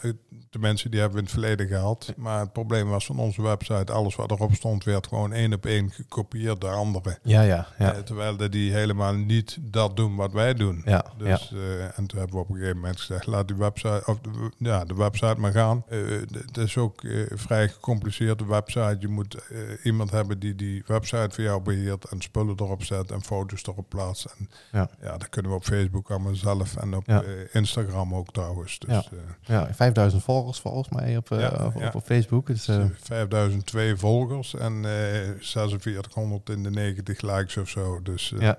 mensen 0.59 0.91
die 0.91 1.01
hebben 1.01 1.19
we 1.19 1.25
in 1.25 1.31
het 1.31 1.41
verleden 1.41 1.67
gehad. 1.67 2.13
Maar 2.17 2.41
het 2.41 2.53
probleem 2.53 2.89
was 2.89 3.07
van 3.07 3.19
onze 3.19 3.43
website, 3.43 3.93
alles 3.93 4.17
wat 4.17 4.31
erop 4.31 4.55
stond, 4.55 4.85
werd 4.85 5.07
gewoon 5.07 5.33
één 5.33 5.53
op 5.53 5.67
één 5.67 5.91
gekopieerd 5.91 6.61
door 6.61 6.73
anderen. 6.73 7.19
Ja, 7.23 7.43
ja. 7.43 7.67
ja. 7.79 7.95
Uh, 7.95 8.01
terwijl 8.01 8.37
de 8.37 8.49
die 8.49 8.73
helemaal 8.73 9.15
niet 9.15 9.59
dat 9.61 9.97
doen 9.97 10.17
wat 10.17 10.33
wij 10.33 10.55
doen. 10.55 10.83
Ja, 10.85 11.05
dus, 11.19 11.49
ja. 11.53 11.57
Uh, 11.57 11.99
en 11.99 12.07
toen 12.07 12.19
hebben 12.19 12.37
we 12.37 12.43
op 12.43 12.49
een 12.49 12.55
gegeven 12.55 12.77
moment 12.77 12.99
gezegd, 12.99 13.27
laat 13.27 13.49
die 13.49 13.57
website, 13.57 14.03
of 14.07 14.19
de, 14.21 14.51
ja, 14.59 14.85
de 14.85 14.95
website 14.95 15.41
maar 15.41 15.53
gaan. 15.53 15.85
Uh, 15.91 16.21
het 16.47 16.57
is 16.57 16.77
ook 16.77 17.03
vrij 17.35 17.69
gecompliceerd, 17.69 18.39
de 18.39 18.47
website. 18.47 18.97
Je 18.99 19.09
moet 19.09 19.37
iemand 19.83 20.11
hebben 20.11 20.39
die 20.39 20.55
die 20.55 20.83
website 20.87 21.29
voor 21.31 21.45
jou 21.45 21.63
beheert 21.63 22.05
en 22.05 22.21
spullen 22.21 22.55
erop 22.57 22.85
zet 22.85 23.11
en 23.11 23.23
foto's 23.23 23.67
erop 23.67 23.89
plaatst. 23.89 24.25
En 24.25 24.51
ja. 24.73 24.91
ja, 25.03 25.17
dat 25.17 25.29
kunnen 25.29 25.51
we 25.51 25.57
op 25.57 25.65
Facebook 25.65 26.11
allemaal 26.11 26.35
zelf 26.35 26.77
en 26.77 26.95
op 26.95 27.07
Ja. 27.07 27.23
Instagram 27.53 28.15
ook 28.15 28.33
trouwens. 28.33 28.79
Dus, 28.79 29.11
Ja, 29.43 29.69
5000 29.73 30.23
volgers 30.23 30.40
volgens 30.49 30.89
mij 30.89 31.17
op, 31.17 31.31
uh, 31.31 31.41
Ja, 31.41 31.49
op, 31.67 31.75
ja. 31.81 31.91
op 31.95 32.05
Facebook. 32.05 32.47
Dus, 32.47 32.69
uh, 32.69 32.85
5002 33.03 33.97
volgers 33.97 34.55
en 34.55 34.85
eh 34.85 35.31
4600 35.39 36.49
in 36.51 36.63
de 36.63 36.71
90 36.71 37.21
likes 37.21 37.57
of 37.57 37.69
zo. 37.69 38.03
Dus 38.03 38.33
eh, 38.33 38.41
ja, 38.41 38.57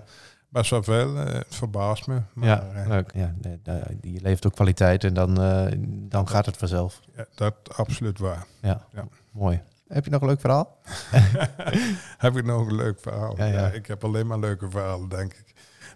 best 0.49 0.69
wel 0.69 0.83
veel. 0.83 1.17
eh, 1.17 1.33
het 1.33 1.45
verbaast 1.55 2.07
me. 2.07 2.21
Maar 2.33 2.47
ja, 2.47 2.69
eh, 2.73 2.87
leuk. 2.87 3.11
Ja, 3.13 3.33
die 4.01 4.21
levert 4.21 4.45
ook 4.45 4.53
kwaliteit 4.55 5.03
en 5.03 5.13
dan, 5.13 5.41
eh, 5.41 5.71
dan 6.09 6.27
gaat 6.27 6.45
het 6.45 6.57
vanzelf. 6.57 6.99
ja, 7.15 7.25
dat 7.35 7.55
absoluut 7.75 8.19
waar. 8.19 8.45
Ja, 8.61 8.85
Ja. 8.93 9.07
mooi. 9.31 9.61
Heb 9.87 10.05
je 10.05 10.11
nog 10.11 10.21
een 10.21 10.27
leuk 10.27 10.39
verhaal? 10.39 10.77
heb 12.17 12.37
ik 12.37 12.45
nog 12.45 12.67
een 12.67 12.75
leuk 12.75 12.99
verhaal? 12.99 13.37
Ja, 13.37 13.45
Ja, 13.45 13.53
ja. 13.59 13.67
ik 13.67 13.87
heb 13.87 14.03
alleen 14.03 14.27
maar 14.27 14.39
leuke 14.39 14.69
verhalen, 14.69 15.09
denk 15.09 15.33
ik. 15.33 15.50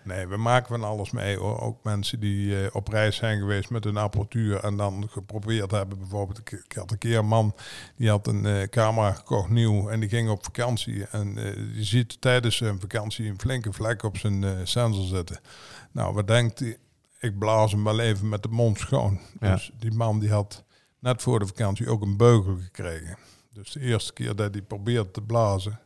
Nee, 0.06 0.28
we 0.28 0.38
maken 0.38 0.68
van 0.68 0.84
alles 0.84 1.12
mee 1.12 1.38
hoor. 1.38 1.60
Ook 1.60 1.84
mensen 1.84 2.20
die 2.20 2.64
eh, 2.64 2.76
op 2.76 2.88
reis 2.88 3.16
zijn 3.16 3.40
geweest 3.40 3.70
met 3.70 3.86
een 3.86 3.98
apparatuur 3.98 4.64
en 4.64 4.78
dan 4.78 5.08
geprobeerd 5.10 5.72
hebben. 5.72 6.00
Bijvoorbeeld, 6.00 6.52
ik, 6.52 6.74
had 6.76 6.92
een 6.92 6.98
keer 6.98 7.18
een 7.18 7.28
man 7.28 7.56
die 7.96 8.10
had 8.10 8.28
een 8.28 8.46
eh, 8.46 8.68
camera 8.68 9.12
gekocht 9.12 9.50
nieuw 9.50 9.90
en 9.90 10.00
die 10.00 10.10
ging 10.10 10.30
op 10.30 10.44
vakantie. 10.44 11.06
En 11.06 11.38
eh 11.38 11.56
die 11.74 11.84
ziet 11.84 12.22
tijdens 12.22 12.56
zijn 12.56 12.80
vakantie 12.80 13.30
een 13.30 13.40
flinke 13.40 13.74
vlek 13.74 14.04
op 14.04 14.18
zijn 14.18 14.68
sensor 14.68 15.06
zitten. 15.06 15.40
Nou, 15.92 16.14
wat 16.14 16.28
denkt 16.28 16.60
hij? 16.60 16.78
Ik 17.20 17.40
blaas 17.40 17.72
hem 17.72 17.84
wel 17.84 18.00
even 18.00 18.30
met 18.30 18.44
de 18.44 18.50
mond 18.50 18.80
schoon. 18.80 19.20
Ja. 19.40 19.54
Dus 19.54 19.72
die 19.80 19.92
man 19.92 20.20
die 20.20 20.32
had 20.32 20.64
net 21.00 21.22
voor 21.22 21.40
de 21.40 21.48
vakantie 21.48 21.90
ook 21.90 22.02
een 22.02 22.18
beugel 22.18 22.58
gekregen. 22.58 23.18
Dus 23.54 23.72
de 23.72 23.80
eerste 23.80 24.14
keer 24.14 24.36
dat 24.36 24.54
hij 24.54 24.62
probeerde 24.62 25.12
te 25.12 25.22
blazen, 25.22 25.80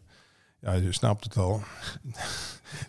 ja, 0.61 0.73
je 0.73 0.91
snapt 0.93 1.23
het 1.23 1.37
al. 1.37 1.61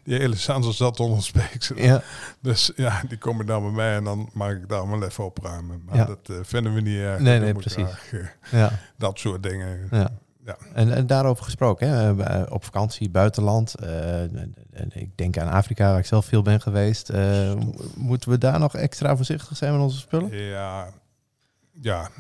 Die 0.04 0.16
hele 0.18 0.36
sensor 0.36 0.72
zat 0.74 1.00
onder 1.00 1.22
speeksel. 1.22 1.76
Ja, 1.78 2.02
Dus 2.40 2.72
ja, 2.76 3.02
die 3.08 3.18
komen 3.18 3.46
dan 3.46 3.62
bij 3.62 3.70
mij 3.72 3.94
en 3.96 4.04
dan 4.04 4.30
mag 4.32 4.50
ik 4.50 4.68
daar 4.68 4.88
wel 4.90 5.02
even 5.04 5.24
opruimen. 5.24 5.82
Maar 5.86 5.96
Ja. 5.96 6.04
dat 6.04 6.18
eh, 6.30 6.36
vinden 6.42 6.74
we 6.74 6.80
niet 6.80 6.98
erg. 6.98 7.20
Nee, 7.20 7.34
Dat 7.34 7.44
nee, 7.44 7.54
precies. 7.54 7.84
graag, 7.84 8.12
eh, 8.12 8.60
ja, 8.60 8.70
dat 8.98 9.18
soort 9.18 9.42
dingen. 9.42 9.88
ja. 9.90 10.10
Ja. 10.44 10.56
En, 10.74 10.92
en 10.94 11.06
daarover 11.06 11.44
gesproken, 11.44 11.88
hè, 11.88 12.22
eh, 12.24 12.52
op 12.52 12.64
vakantie, 12.64 13.10
buitenland. 13.10 13.74
en- 13.74 14.56
ik 14.92 15.16
denk 15.16 15.38
aan 15.38 15.48
Afrika, 15.50 15.90
waar 15.90 15.98
ik 15.98 16.06
zelf 16.06 16.24
veel 16.26 16.42
ben 16.42 16.60
geweest. 16.60 17.12
Moeten 17.96 18.30
we 18.30 18.38
daar 18.38 18.58
nog 18.58 18.74
extra 18.74 19.16
voorzichtig 19.16 19.56
zijn 19.56 19.72
met 19.72 19.82
onze 19.82 19.98
spullen? 19.98 20.36
Ja, 20.36 20.88
Ja, 21.82 22.10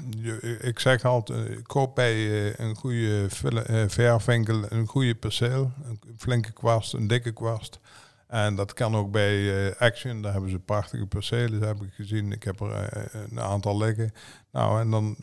ik 0.60 0.78
zeg 0.78 1.04
altijd, 1.04 1.48
eh, 1.48 1.56
koop 1.62 1.94
bij 1.94 2.14
eh, 2.14 2.66
een 2.66 2.74
goede 2.76 3.28
eh, 3.66 3.84
verfwinkel 3.88 4.64
een 4.72 4.86
goede 4.86 5.14
perceel. 5.14 5.72
Een 5.84 6.00
flinke 6.16 6.52
kwast, 6.52 6.92
een 6.92 7.06
dikke 7.06 7.32
kwast. 7.32 7.78
En 8.26 8.54
dat 8.54 8.72
kan 8.74 8.96
ook 8.96 9.10
bij 9.10 9.78
Action, 9.78 10.22
daar 10.22 10.32
hebben 10.32 10.50
ze 10.50 10.58
prachtige 10.58 11.06
percelen, 11.06 11.60
dat 11.60 11.68
heb 11.68 11.82
ik 11.82 11.92
gezien. 11.94 12.32
Ik 12.32 12.42
heb 12.42 12.60
er 12.60 12.88
een 13.30 13.40
aantal 13.40 13.76
liggen. 13.76 14.12
Nou, 14.52 14.80
en 14.80 14.90
dan 14.90 15.16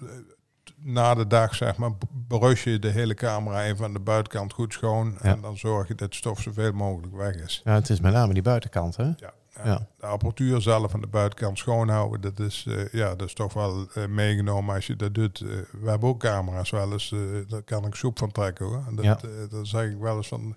na 0.76 1.14
de 1.16 1.28
dag, 1.28 1.56
zeg 1.56 1.78
maar, 1.78 1.92
b- 1.94 2.04
berus 2.12 2.64
je 2.64 2.80
de 2.80 2.90
hele 2.90 3.14
camera 3.14 3.64
even 3.64 3.86
aan 3.86 3.94
de 3.94 4.00
buitenkant 4.00 4.54
goed 4.54 4.74
schoon. 4.74 5.12
Ja. 5.22 5.30
En 5.30 5.42
dan 5.42 5.58
zorg 5.58 5.88
je 5.88 5.96
dat 5.96 6.16
stof 6.16 6.42
zoveel 6.42 6.72
mogelijk 6.72 7.16
weg 7.16 7.36
is. 7.36 7.62
Ja, 7.64 7.74
het 7.74 7.90
is 7.90 8.00
met 8.00 8.14
name 8.14 8.34
die 8.34 8.42
buitenkant, 8.44 8.96
hè? 8.96 9.04
Ja. 9.04 9.34
Ja. 9.64 9.88
De 10.00 10.06
apparatuur 10.06 10.62
zelf 10.62 10.94
aan 10.94 11.02
de 11.02 11.08
buitenkant 11.08 11.58
schoonhouden, 11.58 12.22
dat 12.22 12.40
is, 12.40 12.66
eh, 12.68 12.88
ja, 12.92 13.16
dat 13.16 13.28
is 13.28 13.34
toch 13.34 13.54
wel 13.54 13.88
eh, 13.94 14.06
meegenomen 14.06 14.76
als 14.76 14.88
je 14.88 14.96
dat 14.96 15.14
doet. 15.14 15.42
Eh, 15.42 15.48
we 15.82 15.90
hebben 15.90 16.10
ook 16.10 16.20
camera's 16.20 16.70
wel 16.70 16.92
eens, 16.92 17.14
daar 17.48 17.62
kan 17.62 17.86
ik 17.86 17.96
soep 17.96 18.18
van 18.18 18.32
trekken 18.32 18.66
hoor. 18.66 18.84
Dat, 18.92 19.06
Ja. 19.06 19.18
dan 19.50 19.66
zeg 19.66 19.84
ik 19.90 19.98
wel 20.00 20.18
eens 20.18 20.28
van, 20.28 20.56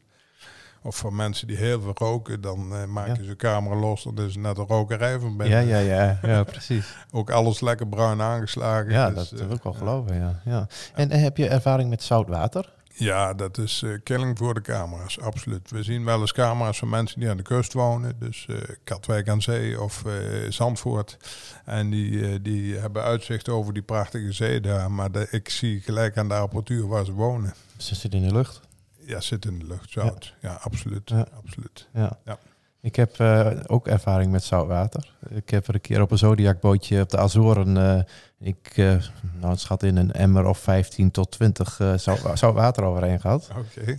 of 0.82 0.96
van 0.96 1.14
mensen 1.16 1.46
die 1.46 1.56
heel 1.56 1.80
veel 1.80 1.92
roken, 1.94 2.40
dan 2.40 2.92
maak 2.92 3.06
Ja. 3.06 3.14
je 3.14 3.24
zo'n 3.24 3.36
camera 3.36 3.74
los, 3.76 4.02
dan 4.02 4.18
is 4.18 4.34
het 4.34 4.42
net 4.42 4.58
een 4.58 4.66
rokerij 4.66 5.18
van 5.18 5.36
binnen. 5.36 5.66
Ja, 5.66 5.78
ja, 5.78 5.94
ja, 5.96 6.18
ja, 6.22 6.42
precies. 6.54 6.96
Ook 7.10 7.30
alles 7.30 7.60
lekker 7.60 7.88
bruin 7.88 8.20
aangeslagen. 8.20 8.90
Ja, 8.92 9.10
dus, 9.10 9.28
dat 9.28 9.40
wil 9.40 9.56
ik 9.56 9.62
wel 9.62 9.72
geloven, 9.72 10.16
ja. 10.16 10.40
ja. 10.44 10.66
En, 10.94 11.10
heb 11.10 11.36
je 11.36 11.48
ervaring 11.48 11.90
met 11.90 12.02
zout 12.02 12.28
water? 12.28 12.72
Ja, 13.00 13.34
dat 13.34 13.58
is 13.58 13.82
eh, 13.82 13.90
killing 14.02 14.38
voor 14.38 14.54
de 14.54 14.60
camera's, 14.60 15.20
absoluut. 15.20 15.70
We 15.70 15.82
zien 15.82 16.04
wel 16.04 16.20
eens 16.20 16.32
camera's 16.32 16.78
van 16.78 16.88
mensen 16.88 17.20
die 17.20 17.30
aan 17.30 17.36
de 17.36 17.42
kust 17.42 17.72
wonen, 17.72 18.18
dus 18.18 18.46
eh, 18.48 18.56
Katwijk 18.84 19.28
aan 19.28 19.42
Zee 19.42 19.80
of 19.80 20.04
eh, 20.04 20.12
Zandvoort. 20.48 21.16
En 21.64 21.90
die, 21.90 22.42
die 22.42 22.76
hebben 22.76 23.02
uitzicht 23.02 23.48
over 23.48 23.72
die 23.72 23.82
prachtige 23.82 24.32
zee 24.32 24.60
daar, 24.60 24.90
maar 24.90 25.12
de, 25.12 25.26
ik 25.30 25.48
zie 25.48 25.80
gelijk 25.80 26.16
aan 26.16 26.28
de 26.28 26.34
apparatuur 26.34 26.88
waar 26.88 27.04
ze 27.04 27.12
wonen. 27.12 27.54
Ze 27.76 27.94
zit 27.94 28.14
in 28.14 28.26
de 28.28 28.32
lucht. 28.32 28.60
Ja, 28.98 29.20
zit 29.20 29.44
in 29.44 29.58
de 29.58 29.66
lucht, 29.66 29.90
zout. 29.90 30.34
Ja, 30.40 30.58
absoluut. 30.62 31.10
Ja. 31.10 31.26
absoluut. 31.36 31.88
Ja. 31.94 32.18
Ja. 32.24 32.38
Ik 32.80 32.96
heb 32.96 33.20
ook 33.66 33.86
ervaring 33.86 34.32
met 34.32 34.44
zoutwater. 34.44 35.14
Ik 35.28 35.50
heb 35.50 35.68
er 35.68 35.74
een 35.74 35.80
keer 35.80 36.00
op 36.00 36.10
een 36.10 36.18
Zodiac-bootje 36.18 37.00
op 37.00 37.10
de 37.10 37.18
Azoren... 37.18 38.06
ik 38.42 38.72
eh, 38.76 38.96
nou, 39.40 39.50
het 39.50 39.60
schat 39.60 39.82
in 39.82 39.96
een 39.96 40.12
emmer 40.12 40.46
of 40.46 40.58
15 40.58 41.10
tot 41.10 41.30
20 41.30 41.80
eh 41.80 41.94
zout, 41.96 42.38
zoutwater 42.38 42.84
overheen 42.84 43.20
gehad. 43.20 43.50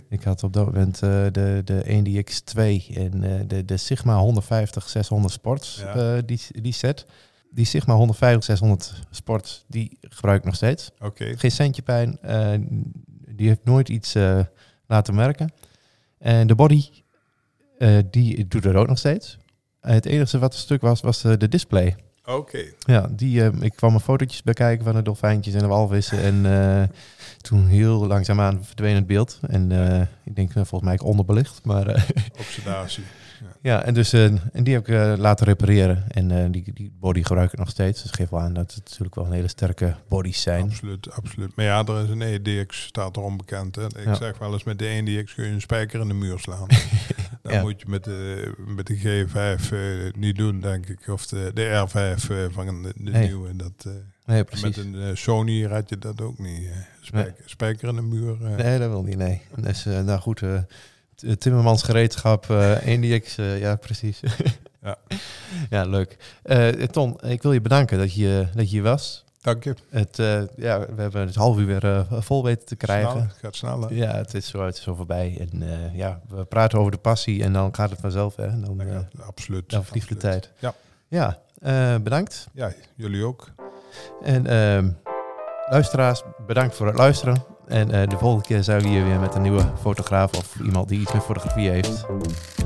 Ik 0.08 0.22
had 0.22 0.42
op 0.42 0.52
dat 0.52 0.66
moment 0.66 1.02
eh, 1.02 1.24
de, 1.32 1.62
de 1.64 1.84
1DX2 1.84 2.94
en 2.96 3.44
de, 3.48 3.64
de 3.64 3.76
Sigma 3.76 4.16
150 4.18 4.88
600 4.88 5.32
Sports, 5.34 5.76
Ja. 5.94 6.20
die, 6.20 6.40
die 6.52 6.72
set. 6.72 7.06
Die 7.50 7.64
Sigma 7.64 7.94
150 7.94 8.44
600 8.44 8.94
Sports, 9.10 9.64
die 9.68 9.98
gebruik 10.00 10.38
ik 10.38 10.44
nog 10.44 10.54
steeds. 10.54 10.90
Geen 11.38 11.50
centje 11.50 11.82
pijn. 11.82 12.18
die 13.28 13.48
heeft 13.48 13.64
nooit 13.64 13.88
iets 13.88 14.14
laten 14.86 15.14
merken. 15.14 15.52
En 16.18 16.46
de 16.46 16.54
body, 16.54 16.84
die 18.10 18.48
doet 18.48 18.64
er 18.64 18.76
ook 18.76 18.86
nog 18.88 18.98
steeds. 18.98 19.38
Het 19.80 20.06
enige 20.06 20.38
wat 20.38 20.52
een 20.52 20.58
stuk 20.60 20.80
was, 20.80 21.00
was 21.00 21.22
de 21.22 21.48
display. 21.48 21.96
Oké, 22.26 22.64
Ja, 22.78 23.08
die, 23.10 23.44
eh, 23.44 23.52
ik 23.60 23.72
kwam 23.76 23.94
een 23.94 24.00
fotootjes 24.00 24.42
bekijken 24.42 24.84
van 24.84 24.94
de 24.94 25.02
dolfijntjes 25.02 25.54
en 25.54 25.60
de 25.60 25.66
walvissen. 25.66 26.22
En 26.22 26.46
eh, 26.46 26.82
toen 27.40 27.66
heel 27.66 28.06
langzaamaan 28.06 28.64
verdween 28.64 28.94
het 28.94 29.06
beeld. 29.06 29.38
En 29.46 29.72
eh, 29.72 30.00
ik 30.24 30.36
denk, 30.36 30.52
volgens 30.52 30.82
mij 30.82 30.94
ik 30.94 31.04
onderbelicht. 31.04 31.64
Maar 31.64 31.86
oxidatie. 32.38 33.04
Ja, 33.62 33.82
en, 33.84 33.94
dus, 33.94 34.12
eh, 34.12 34.24
en 34.24 34.64
die 34.64 34.74
heb 34.74 34.88
ik 34.88 34.94
eh, 34.94 35.12
laten 35.16 35.46
repareren. 35.46 36.04
En 36.08 36.30
eh, 36.30 36.50
die, 36.50 36.72
die 36.72 36.92
body 37.00 37.22
gebruik 37.22 37.52
ik 37.52 37.58
nog 37.58 37.68
steeds. 37.70 38.02
Dus 38.02 38.10
geeft 38.10 38.30
wel 38.30 38.40
aan 38.40 38.52
dat 38.54 38.74
het 38.74 38.84
natuurlijk 38.84 39.14
wel 39.14 39.24
een 39.26 39.32
hele 39.32 39.48
sterke 39.48 39.94
bodies 40.08 40.42
zijn. 40.42 40.62
Absoluut, 40.64 41.10
absoluut. 41.10 41.56
Maar 41.56 41.64
ja, 41.64 41.84
er 41.86 42.02
is 42.02 42.08
een 42.08 42.22
EDX, 42.22 42.82
staat 42.84 43.16
er 43.16 43.22
onbekend. 43.22 43.76
Hè. 43.76 43.84
Ik 43.86 44.04
Ja. 44.04 44.14
zeg 44.14 44.38
wel 44.38 44.52
eens, 44.52 44.64
met 44.64 44.78
de 44.78 44.86
EDX 44.86 45.34
kun 45.34 45.44
je 45.44 45.50
een 45.52 45.60
spijker 45.60 46.00
in 46.00 46.08
de 46.08 46.14
muur 46.14 46.38
slaan. 46.38 46.66
Dat 47.42 47.52
Ja. 47.52 47.60
moet 47.60 47.80
je 47.80 47.86
met 47.88 48.04
de, 48.04 48.52
met 48.66 48.86
de 48.86 48.98
G5 48.98 49.72
eh, 49.72 50.20
niet 50.20 50.36
doen, 50.36 50.60
denk 50.60 50.86
ik. 50.86 51.08
Of 51.08 51.26
de, 51.26 51.50
de 51.54 51.86
R5 51.88 52.30
eh, 52.30 52.36
van 52.50 52.82
de, 52.82 52.92
de 52.96 53.10
Nee. 53.10 53.26
nieuwe. 53.26 53.56
Dat, 53.56 53.86
Nee, 54.26 54.44
precies. 54.44 54.64
met 54.64 54.76
een 54.76 55.16
Sony 55.16 55.62
had 55.62 55.88
je 55.88 55.98
dat 55.98 56.20
ook 56.20 56.38
niet. 56.38 56.68
spijker, 57.00 57.34
spijker 57.46 57.88
in 57.88 57.94
de 57.94 58.02
muur. 58.02 58.36
Nee, 58.40 58.78
dat 58.78 58.88
wil 58.90 59.02
niet, 59.02 59.16
nee. 59.16 59.42
Dus, 59.56 59.84
nou 59.84 60.20
goed, 60.20 60.42
Timmermans 61.38 61.82
gereedschap, 61.82 62.50
eh 62.50 62.76
NDX, 62.84 63.38
eh, 63.38 63.60
ja 63.60 63.76
precies. 63.76 64.20
Ja. 64.82 64.96
ja, 65.70 65.84
leuk. 65.84 66.16
Eh, 66.42 66.68
Ton, 66.68 67.20
ik 67.20 67.42
wil 67.42 67.52
je 67.52 67.60
bedanken 67.60 67.98
dat 67.98 68.14
je, 68.14 68.46
dat 68.54 68.64
je 68.64 68.70
hier 68.76 68.82
was. 68.82 69.24
Dank 69.40 69.64
je. 69.64 69.74
Het, 69.90 70.16
ja, 70.56 70.78
we 70.94 71.02
hebben 71.02 71.26
het 71.26 71.34
half 71.34 71.58
uur 71.58 71.66
weer 71.66 72.06
vol 72.10 72.44
weten 72.44 72.66
te 72.66 72.76
krijgen. 72.76 73.10
Snel, 73.10 73.26
gaat 73.42 73.56
sneller. 73.56 73.94
Ja, 73.94 74.14
het 74.16 74.34
is, 74.34 74.46
zo, 74.48 74.64
het 74.64 74.76
is 74.76 74.82
zo 74.82 74.94
voorbij. 74.94 75.36
En 75.52 75.62
ja, 75.94 76.20
we 76.28 76.44
praten 76.44 76.78
over 76.78 76.90
de 76.90 76.98
passie 76.98 77.42
en 77.42 77.52
dan 77.52 77.74
gaat 77.74 77.90
het 77.90 78.00
vanzelf. 78.00 78.36
Hè? 78.36 78.46
En 78.46 78.60
dan, 78.60 78.82
gaat- 78.90 79.26
absoluut. 79.26 79.70
dan 79.70 79.84
vliegt 79.84 80.08
de 80.08 80.16
tijd. 80.16 80.50
Ja. 80.58 80.74
Ja, 81.08 81.38
bedankt. 82.00 82.46
Ja, 82.52 82.72
jullie 82.94 83.24
ook. 83.24 83.48
En 84.22 84.46
ehm, 84.46 84.90
luisteraars, 85.70 86.22
bedankt 86.46 86.74
voor 86.74 86.86
het 86.86 86.96
luisteren. 86.96 87.44
En 87.66 87.90
eh, 87.90 88.08
de 88.08 88.18
volgende 88.18 88.44
keer 88.46 88.62
zijn 88.62 88.82
we 88.82 88.88
hier 88.88 89.04
weer 89.04 89.20
met 89.20 89.34
een 89.34 89.42
nieuwe 89.42 89.72
fotograaf 89.80 90.36
of 90.36 90.60
iemand 90.60 90.88
die 90.88 91.00
iets 91.00 91.12
met 91.12 91.22
fotografie 91.22 91.68
heeft. 91.68 92.06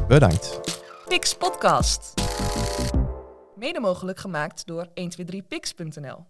Bedankt. 0.09 0.61
Pix 1.09 1.35
Podcast. 1.35 2.15
Mede 3.57 3.81
mogelijk 3.81 4.19
gemaakt 4.19 4.67
door 4.67 4.87
123pix.nl. 4.87 6.27